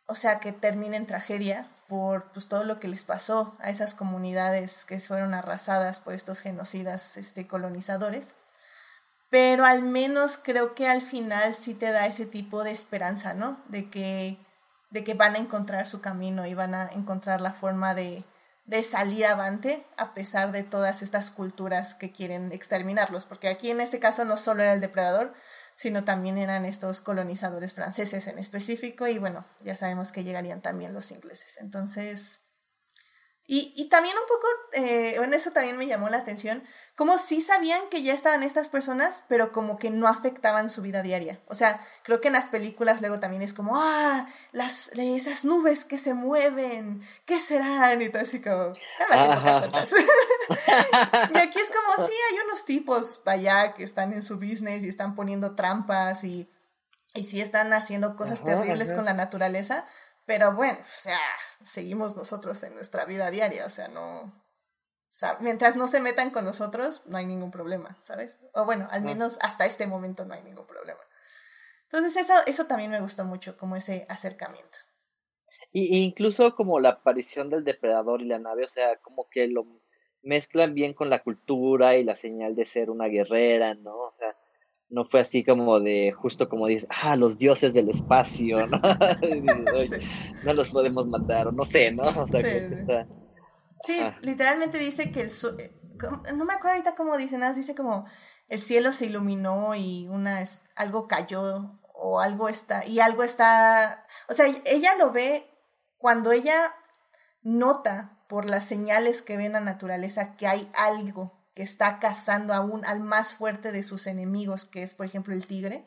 o 0.07 0.15
sea, 0.15 0.39
que 0.39 0.53
termina 0.53 0.97
en 0.97 1.07
tragedia 1.07 1.69
por 1.89 2.31
pues, 2.33 2.49
todo 2.49 2.65
lo 2.65 2.79
que 2.79 2.89
les 2.89 3.05
pasó 3.05 3.57
a 3.59 3.69
esas 3.69 3.95
comunidades 3.95 4.85
que 4.85 5.01
fueron 5.01 5.35
arrasadas 5.35 6.01
por 6.01 6.15
estos 6.15 6.41
genocidas 6.41 7.17
este, 7.17 7.47
colonizadores. 7.47 8.35
Pero 9.31 9.65
al 9.65 9.83
menos 9.83 10.39
creo 10.39 10.75
que 10.75 10.89
al 10.89 11.03
final 11.03 11.55
sí 11.55 11.75
te 11.75 11.91
da 11.91 12.07
ese 12.07 12.27
tipo 12.27 12.65
de 12.65 12.71
esperanza, 12.71 13.35
¿no? 13.35 13.61
De 13.69 13.91
que, 13.91 14.39
de 14.91 15.05
que 15.05 15.15
van 15.15 15.35
a 15.35 15.39
encontrar 15.39 15.87
su 15.87 16.01
camino 16.01 16.47
y 16.47 16.55
van 16.55 16.75
a 16.75 16.89
encontrar 16.89 17.43
la 17.43 17.53
forma 17.53 17.95
de, 17.95 18.25
de 18.69 18.85
salir 18.85 19.25
avante 19.25 19.87
a 19.97 20.13
pesar 20.13 20.53
de 20.53 20.63
todas 20.63 21.03
estas 21.03 21.31
culturas 21.31 21.95
que 21.95 22.13
quieren 22.13 22.53
exterminarlos, 22.53 23.25
porque 23.25 23.49
aquí 23.49 23.71
en 23.71 23.81
este 23.81 23.99
caso 23.99 24.27
no 24.27 24.37
solo 24.37 24.63
era 24.63 24.75
el 24.75 24.83
depredador, 24.83 25.33
sino 25.75 26.05
también 26.05 26.37
eran 26.37 26.67
estos 26.67 27.01
colonizadores 27.01 27.73
franceses 27.73 28.27
en 28.27 28.39
específico 28.39 29.09
y 29.09 29.17
bueno, 29.17 29.47
ya 29.61 29.75
sabemos 29.75 30.13
que 30.13 30.23
llegarían 30.23 30.61
también 30.61 30.93
los 30.93 31.11
ingleses. 31.11 31.57
Entonces, 31.63 32.43
y, 33.51 33.73
y 33.77 33.89
también 33.89 34.15
un 34.15 34.27
poco, 34.29 34.47
eh, 34.75 35.15
bueno, 35.17 35.35
eso 35.35 35.53
también 35.53 35.79
me 35.79 35.87
llamó 35.87 36.11
la 36.11 36.19
atención, 36.19 36.63
como 36.95 37.17
sí 37.17 37.41
sabían 37.41 37.81
que 37.91 38.03
ya 38.03 38.13
estaban 38.13 38.43
estas 38.43 38.69
personas, 38.69 39.25
pero 39.27 39.53
como 39.53 39.79
que 39.79 39.89
no 39.89 40.07
afectaban 40.07 40.69
su 40.69 40.83
vida 40.83 41.03
diaria. 41.03 41.41
O 41.47 41.55
sea, 41.55 41.81
creo 42.03 42.21
que 42.21 42.29
en 42.29 42.35
las 42.35 42.49
películas 42.49 43.01
luego 43.01 43.21
también 43.21 43.41
es 43.41 43.55
como, 43.55 43.81
ah, 43.81 44.27
las, 44.53 44.89
esas 44.89 45.47
nubes 45.47 45.87
que 45.87 45.97
se 45.97 46.13
mueven, 46.13 47.01
¿qué 47.25 47.41
serán? 47.41 48.03
Y 48.03 48.11
todo 48.11 48.21
así 48.21 48.43
como, 48.43 48.75
y 51.35 51.39
aquí 51.39 51.59
es 51.59 51.71
como, 51.71 52.07
sí, 52.07 52.13
hay 52.31 52.41
unos 52.45 52.67
tipos 52.67 53.23
allá 53.25 53.73
que 53.73 53.83
están 53.83 54.13
en 54.13 54.23
su 54.23 54.37
business 54.37 54.85
y 54.85 54.91
están 54.91 55.15
poniendo 55.15 55.55
trampas 55.55 56.23
y, 56.23 56.51
y 57.15 57.25
sí 57.25 57.41
están 57.41 57.73
haciendo 57.73 58.15
cosas 58.15 58.45
terribles 58.45 58.93
con 58.93 59.07
la 59.07 59.15
naturaleza, 59.15 59.87
pero 60.27 60.53
bueno, 60.53 60.79
o 60.79 61.01
sea, 61.01 61.19
seguimos 61.69 62.17
nosotros 62.17 62.63
en 62.63 62.75
nuestra 62.75 63.05
vida 63.05 63.31
diaria, 63.31 63.67
o 63.67 63.71
sea, 63.71 63.89
no... 63.89 64.33
mientras 65.41 65.77
no 65.77 65.87
se 65.87 66.01
metan 66.01 66.31
con 66.31 66.45
nosotros, 66.45 67.03
no 67.07 67.19
hay 67.19 67.27
ningún 67.27 67.51
problema, 67.51 67.99
¿sabes? 68.03 68.39
O 68.55 68.65
bueno, 68.65 68.89
al 68.91 69.03
menos 69.03 69.39
hasta 69.43 69.67
este 69.67 69.87
momento 69.87 70.25
no 70.25 70.35
hay 70.35 70.43
ningún 70.43 70.67
problema. 70.67 71.01
Entonces 71.85 72.17
eso, 72.17 72.35
eso 72.47 72.67
también 72.67 72.91
me 72.91 73.01
gustó 73.01 73.25
mucho, 73.25 73.57
como 73.57 73.77
ese 73.77 74.07
acercamiento. 74.09 74.79
Y, 75.73 76.03
incluso 76.03 76.55
como 76.55 76.81
la 76.81 76.91
aparición 76.91 77.51
del 77.51 77.65
depredador 77.65 78.23
y 78.23 78.27
la 78.27 78.39
nave, 78.39 78.65
o 78.65 78.69
sea, 78.69 78.97
como 78.97 79.29
que 79.29 79.49
lo 79.49 79.67
mezclan 80.23 80.75
bien 80.75 80.95
con 80.95 81.11
la 81.11 81.23
cultura 81.23 81.97
y 81.97 82.05
la 82.05 82.17
señal 82.17 82.55
de 82.57 82.67
ser 82.67 82.91
una 82.91 83.07
guerrera, 83.07 83.75
¿no? 83.75 83.97
O 83.97 84.15
sea, 84.19 84.37
no 84.91 85.05
fue 85.05 85.21
así 85.21 85.45
como 85.45 85.81
de, 85.81 86.13
justo 86.13 86.49
como 86.49 86.67
dices, 86.67 86.89
ah, 87.03 87.17
los 87.17 87.39
dioses 87.39 87.75
del 87.75 87.91
espacio, 87.91 88.67
¿no? 88.67 88.81
No 90.45 90.53
los 90.55 90.71
podemos 90.71 91.07
matar, 91.07 91.49
o 91.49 91.53
no 91.53 91.65
sé, 91.65 91.93
¿no? 91.93 92.03
O 92.09 92.27
sea, 92.27 93.07
sí, 93.83 94.01
literalmente 94.23 94.79
dice 94.79 95.11
que 95.11 95.23
el... 95.23 95.31
No 96.37 96.45
me 96.45 96.55
acuerdo 96.55 96.77
ahorita 96.77 96.95
cómo 96.95 97.17
dice, 97.17 97.39
nada, 97.39 97.53
dice 97.55 97.75
como 97.75 98.07
el 98.49 98.61
cielo 98.61 98.93
se 98.93 99.07
iluminó 99.07 99.75
y 99.75 100.07
una 100.09 100.43
algo 100.77 101.09
cayó 101.09 101.79
o 101.93 102.21
algo 102.21 102.49
está, 102.49 102.87
y 102.87 103.01
algo 103.01 103.25
está, 103.25 104.07
o 104.29 104.35
sea, 104.35 104.47
ella 104.65 104.95
lo 104.97 105.11
ve 105.11 105.51
cuando 105.99 106.31
ella 106.31 106.73
nota 107.43 108.23
por 108.29 108.45
las 108.45 108.65
señales 108.65 109.23
que 109.23 109.37
ve 109.37 109.47
en 109.47 109.53
la 109.53 109.61
naturaleza 109.61 110.37
que 110.37 110.47
hay 110.47 110.71
algo 110.75 111.38
que 111.59 111.65
está 111.65 111.99
cazando 111.99 112.55
aún 112.55 112.85
al 112.85 113.01
más 113.01 113.35
fuerte 113.35 113.73
de 113.73 113.83
sus 113.83 114.07
enemigos, 114.07 114.65
que 114.65 114.85
es 114.85 114.95
por 114.95 115.07
ejemplo 115.07 115.35
el 115.35 115.45
tigre, 115.45 115.85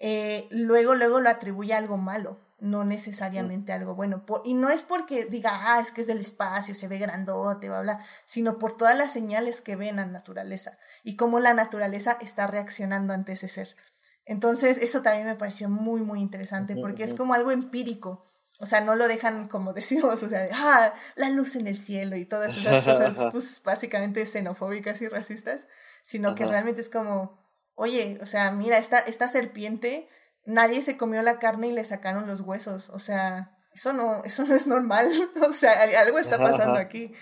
eh, 0.00 0.48
luego, 0.50 0.96
luego 0.96 1.20
lo 1.20 1.30
atribuye 1.30 1.74
a 1.74 1.78
algo 1.78 1.96
malo, 1.96 2.40
no 2.58 2.82
necesariamente 2.82 3.72
algo 3.72 3.94
bueno. 3.94 4.24
y 4.44 4.54
no 4.54 4.68
es 4.68 4.82
porque 4.82 5.26
diga, 5.26 5.52
ah, 5.52 5.78
es 5.80 5.92
que 5.92 6.00
es 6.00 6.08
del 6.08 6.18
espacio, 6.18 6.74
se 6.74 6.88
ve 6.88 6.98
grandote, 6.98 7.68
bla, 7.68 7.82
bla, 7.82 8.04
sino 8.24 8.58
por 8.58 8.76
todas 8.76 8.98
las 8.98 9.12
señales 9.12 9.60
que 9.60 9.76
ve 9.76 9.90
en 9.90 9.94
la 9.94 10.06
naturaleza 10.06 10.76
y 11.04 11.14
cómo 11.14 11.38
la 11.38 11.54
naturaleza 11.54 12.18
está 12.20 12.48
reaccionando 12.48 13.12
ante 13.12 13.34
ese 13.34 13.46
ser. 13.46 13.76
Entonces, 14.24 14.78
eso 14.78 15.02
también 15.02 15.28
me 15.28 15.36
pareció 15.36 15.68
muy, 15.68 16.00
muy 16.00 16.20
interesante 16.20 16.74
porque 16.74 17.04
es 17.04 17.14
como 17.14 17.32
algo 17.34 17.52
empírico. 17.52 18.26
O 18.60 18.66
sea, 18.66 18.82
no 18.82 18.94
lo 18.94 19.08
dejan 19.08 19.48
como 19.48 19.72
decimos, 19.74 20.22
o 20.22 20.28
sea, 20.28 20.48
ah, 20.52 20.94
la 21.16 21.30
luz 21.30 21.56
en 21.56 21.66
el 21.66 21.78
cielo 21.78 22.16
y 22.16 22.24
todas 22.24 22.56
esas 22.56 22.82
cosas, 22.82 23.16
pues 23.32 23.62
básicamente 23.64 24.24
xenofóbicas 24.26 25.00
y 25.02 25.08
racistas, 25.08 25.66
sino 26.04 26.34
que 26.34 26.46
realmente 26.46 26.80
es 26.80 26.90
como, 26.90 27.38
oye, 27.74 28.18
o 28.22 28.26
sea, 28.26 28.50
mira, 28.50 28.78
esta, 28.78 28.98
esta 28.98 29.28
serpiente, 29.28 30.08
nadie 30.44 30.82
se 30.82 30.96
comió 30.96 31.22
la 31.22 31.38
carne 31.38 31.68
y 31.68 31.72
le 31.72 31.84
sacaron 31.84 32.26
los 32.26 32.42
huesos, 32.42 32.90
o 32.90 32.98
sea, 32.98 33.56
eso 33.72 33.92
no, 33.92 34.22
eso 34.24 34.44
no 34.44 34.54
es 34.54 34.66
normal, 34.66 35.10
o 35.48 35.52
sea, 35.52 35.72
algo 36.00 36.18
está 36.18 36.38
pasando 36.38 36.78
aquí. 36.78 37.12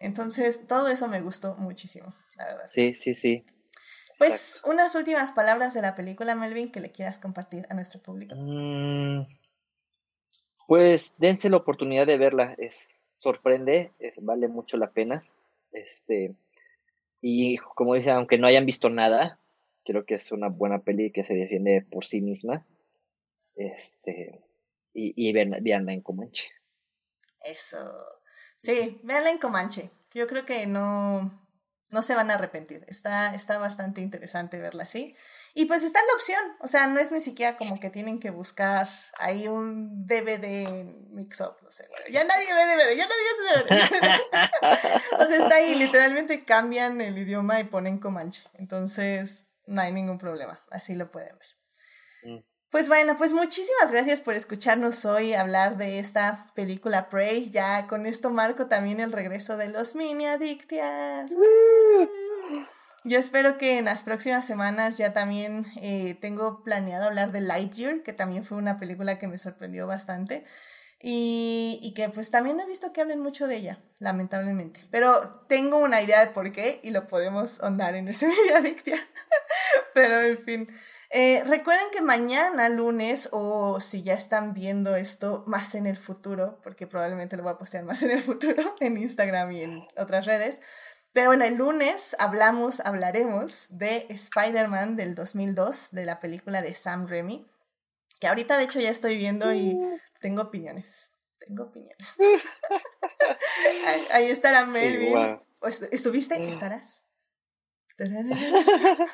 Entonces, 0.00 0.66
todo 0.66 0.88
eso 0.88 1.08
me 1.08 1.20
gustó 1.20 1.56
muchísimo, 1.56 2.14
la 2.36 2.46
verdad. 2.46 2.64
Sí, 2.64 2.94
sí, 2.94 3.14
sí. 3.14 3.44
Pues 4.16 4.62
unas 4.64 4.94
últimas 4.96 5.32
palabras 5.32 5.74
de 5.74 5.82
la 5.82 5.94
película, 5.94 6.34
Melvin, 6.34 6.72
que 6.72 6.80
le 6.80 6.90
quieras 6.90 7.18
compartir 7.18 7.66
a 7.70 7.74
nuestro 7.74 8.00
público. 8.00 8.34
Mm, 8.36 9.26
pues 10.68 11.14
dense 11.16 11.48
la 11.48 11.56
oportunidad 11.56 12.06
de 12.06 12.18
verla, 12.18 12.54
es 12.58 13.10
sorprende, 13.14 13.90
vale 14.20 14.48
mucho 14.48 14.76
la 14.76 14.90
pena. 14.90 15.24
Este 15.72 16.34
y 17.22 17.56
como 17.56 17.94
dice, 17.94 18.10
aunque 18.10 18.36
no 18.36 18.46
hayan 18.46 18.66
visto 18.66 18.90
nada, 18.90 19.40
creo 19.82 20.04
que 20.04 20.16
es 20.16 20.30
una 20.30 20.48
buena 20.48 20.80
peli 20.80 21.10
que 21.10 21.24
se 21.24 21.32
defiende 21.32 21.86
por 21.90 22.04
sí 22.04 22.20
misma. 22.20 22.66
Este 23.56 24.44
y, 24.92 25.14
y 25.16 25.32
veanla 25.32 25.94
en 25.94 26.02
Comanche. 26.02 26.50
Eso. 27.40 27.90
Sí, 28.58 29.00
véanla 29.02 29.30
en 29.30 29.38
Comanche. 29.38 29.88
Yo 30.12 30.26
creo 30.26 30.44
que 30.44 30.66
no 30.66 31.47
no 31.90 32.02
se 32.02 32.14
van 32.14 32.30
a 32.30 32.34
arrepentir. 32.34 32.84
Está, 32.88 33.34
está 33.34 33.58
bastante 33.58 34.00
interesante 34.00 34.58
verla 34.58 34.82
así. 34.84 35.16
Y 35.54 35.66
pues 35.66 35.82
está 35.82 36.00
la 36.00 36.14
opción, 36.14 36.56
o 36.60 36.68
sea, 36.68 36.86
no 36.86 37.00
es 37.00 37.10
ni 37.10 37.20
siquiera 37.20 37.56
como 37.56 37.80
que 37.80 37.90
tienen 37.90 38.20
que 38.20 38.30
buscar 38.30 38.88
ahí 39.18 39.48
un 39.48 40.06
DVD 40.06 40.84
mix-up, 41.10 41.56
no 41.62 41.70
sé, 41.70 41.86
bueno, 41.88 42.04
ya 42.10 42.22
nadie 42.22 42.46
ve 42.54 42.66
DVD, 42.66 42.96
ya 42.96 43.08
nadie 43.08 43.26
hace 43.34 43.74
DVD. 43.74 45.18
o 45.18 45.26
sea, 45.26 45.36
está 45.36 45.56
ahí, 45.56 45.74
literalmente 45.74 46.44
cambian 46.44 47.00
el 47.00 47.18
idioma 47.18 47.58
y 47.58 47.64
ponen 47.64 47.98
Comanche. 47.98 48.44
Entonces, 48.54 49.44
no 49.66 49.80
hay 49.80 49.92
ningún 49.92 50.18
problema, 50.18 50.62
así 50.70 50.94
lo 50.94 51.10
pueden 51.10 51.36
ver. 51.38 51.57
Pues 52.70 52.88
bueno, 52.88 53.16
pues 53.16 53.32
muchísimas 53.32 53.90
gracias 53.92 54.20
por 54.20 54.34
escucharnos 54.34 55.06
hoy 55.06 55.32
hablar 55.32 55.78
de 55.78 55.98
esta 55.98 56.48
película 56.54 57.08
Prey. 57.08 57.48
Ya 57.48 57.86
con 57.86 58.04
esto 58.04 58.28
marco 58.28 58.66
también 58.66 59.00
el 59.00 59.10
regreso 59.10 59.56
de 59.56 59.70
los 59.70 59.94
mini 59.94 60.26
adictias. 60.26 61.32
Yo 63.04 63.18
espero 63.18 63.56
que 63.56 63.78
en 63.78 63.86
las 63.86 64.04
próximas 64.04 64.44
semanas 64.44 64.98
ya 64.98 65.14
también 65.14 65.64
eh, 65.76 66.18
tengo 66.20 66.62
planeado 66.62 67.06
hablar 67.06 67.32
de 67.32 67.40
Lightyear, 67.40 68.02
que 68.02 68.12
también 68.12 68.44
fue 68.44 68.58
una 68.58 68.76
película 68.76 69.18
que 69.18 69.28
me 69.28 69.38
sorprendió 69.38 69.86
bastante. 69.86 70.44
Y, 71.00 71.78
y, 71.80 71.94
que 71.94 72.08
pues 72.10 72.30
también 72.30 72.58
he 72.58 72.66
visto 72.66 72.92
que 72.92 73.00
hablen 73.00 73.20
mucho 73.20 73.46
de 73.46 73.56
ella, 73.56 73.78
lamentablemente. 74.00 74.80
Pero 74.90 75.44
tengo 75.48 75.78
una 75.78 76.02
idea 76.02 76.26
de 76.26 76.32
por 76.32 76.50
qué 76.50 76.80
y 76.82 76.90
lo 76.90 77.06
podemos 77.06 77.60
ahondar 77.60 77.94
en 77.94 78.08
ese 78.08 78.26
mini 78.26 78.50
adictia. 78.54 78.98
Pero 79.94 80.20
en 80.20 80.38
fin. 80.38 80.68
Eh, 81.10 81.42
recuerden 81.46 81.86
que 81.90 82.02
mañana, 82.02 82.68
lunes, 82.68 83.30
o 83.32 83.80
si 83.80 84.02
ya 84.02 84.12
están 84.12 84.52
viendo 84.52 84.94
esto 84.94 85.42
más 85.46 85.74
en 85.74 85.86
el 85.86 85.96
futuro, 85.96 86.60
porque 86.62 86.86
probablemente 86.86 87.36
lo 87.36 87.42
voy 87.42 87.52
a 87.52 87.58
postear 87.58 87.84
más 87.84 88.02
en 88.02 88.10
el 88.10 88.20
futuro, 88.20 88.62
en 88.80 88.96
Instagram 88.98 89.52
y 89.52 89.62
en 89.62 89.88
otras 89.96 90.26
redes. 90.26 90.60
Pero 91.12 91.28
bueno, 91.28 91.44
el 91.44 91.56
lunes 91.56 92.14
hablamos, 92.18 92.80
hablaremos 92.80 93.78
de 93.78 94.06
Spider-Man 94.10 94.96
del 94.96 95.14
2002, 95.14 95.88
de 95.92 96.04
la 96.04 96.20
película 96.20 96.60
de 96.60 96.74
Sam 96.74 97.08
Raimi, 97.08 97.46
que 98.20 98.28
ahorita 98.28 98.58
de 98.58 98.64
hecho 98.64 98.78
ya 98.78 98.90
estoy 98.90 99.16
viendo 99.16 99.52
y 99.54 99.78
tengo 100.20 100.42
opiniones. 100.42 101.12
Tengo 101.38 101.64
opiniones. 101.64 102.16
ahí, 104.12 104.26
estará 104.26 104.66
Melvin. 104.66 105.40
¿Estuviste? 105.90 106.38
Mm. 106.38 106.48
¿Estarás? 106.48 107.07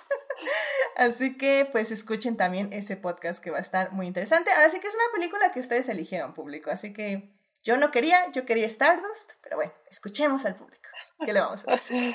Así 0.97 1.37
que 1.37 1.69
pues 1.71 1.91
escuchen 1.91 2.37
también 2.37 2.73
ese 2.73 2.97
podcast 2.97 3.43
que 3.43 3.51
va 3.51 3.59
a 3.59 3.63
estar 3.63 3.93
muy 3.93 4.07
interesante. 4.07 4.51
Ahora 4.53 4.71
sí 4.71 4.79
que 4.81 4.89
es 4.89 4.95
una 4.95 5.13
película 5.15 5.51
que 5.51 5.61
ustedes 5.61 5.89
eligieron 5.89 6.35
público, 6.35 6.71
así 6.71 6.93
que 6.93 7.35
yo 7.65 7.77
no 7.77 7.91
quería, 7.91 8.17
yo 8.33 8.45
quería 8.45 8.67
Stardust, 8.67 9.33
pero 9.43 9.57
bueno, 9.57 9.73
escuchemos 9.91 10.45
al 10.45 10.55
público. 10.55 10.83
¿Qué 11.25 11.33
le 11.33 11.41
vamos 11.41 11.65
a 11.67 11.75
hacer? 11.75 12.15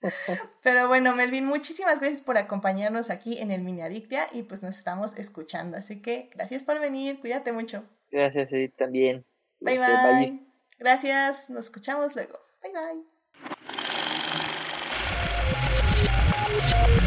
Pero 0.62 0.86
bueno, 0.86 1.14
Melvin, 1.14 1.44
muchísimas 1.44 2.00
gracias 2.00 2.22
por 2.22 2.38
acompañarnos 2.38 3.10
aquí 3.10 3.38
en 3.38 3.50
el 3.50 3.62
Mini 3.62 3.82
Adictia 3.82 4.26
y 4.32 4.44
pues 4.44 4.62
nos 4.62 4.76
estamos 4.76 5.18
escuchando. 5.18 5.76
Así 5.76 6.00
que 6.00 6.30
gracias 6.34 6.62
por 6.64 6.78
venir, 6.78 7.20
cuídate 7.20 7.52
mucho. 7.52 7.84
Gracias, 8.10 8.48
sí, 8.50 8.68
también. 8.68 9.24
bye. 9.60 9.78
bye. 9.78 10.46
Gracias, 10.78 11.50
nos 11.50 11.66
escuchamos 11.66 12.14
luego. 12.14 12.38
Bye 12.62 12.72
bye. 12.72 13.17
Thank 16.60 16.88
you. 16.88 16.97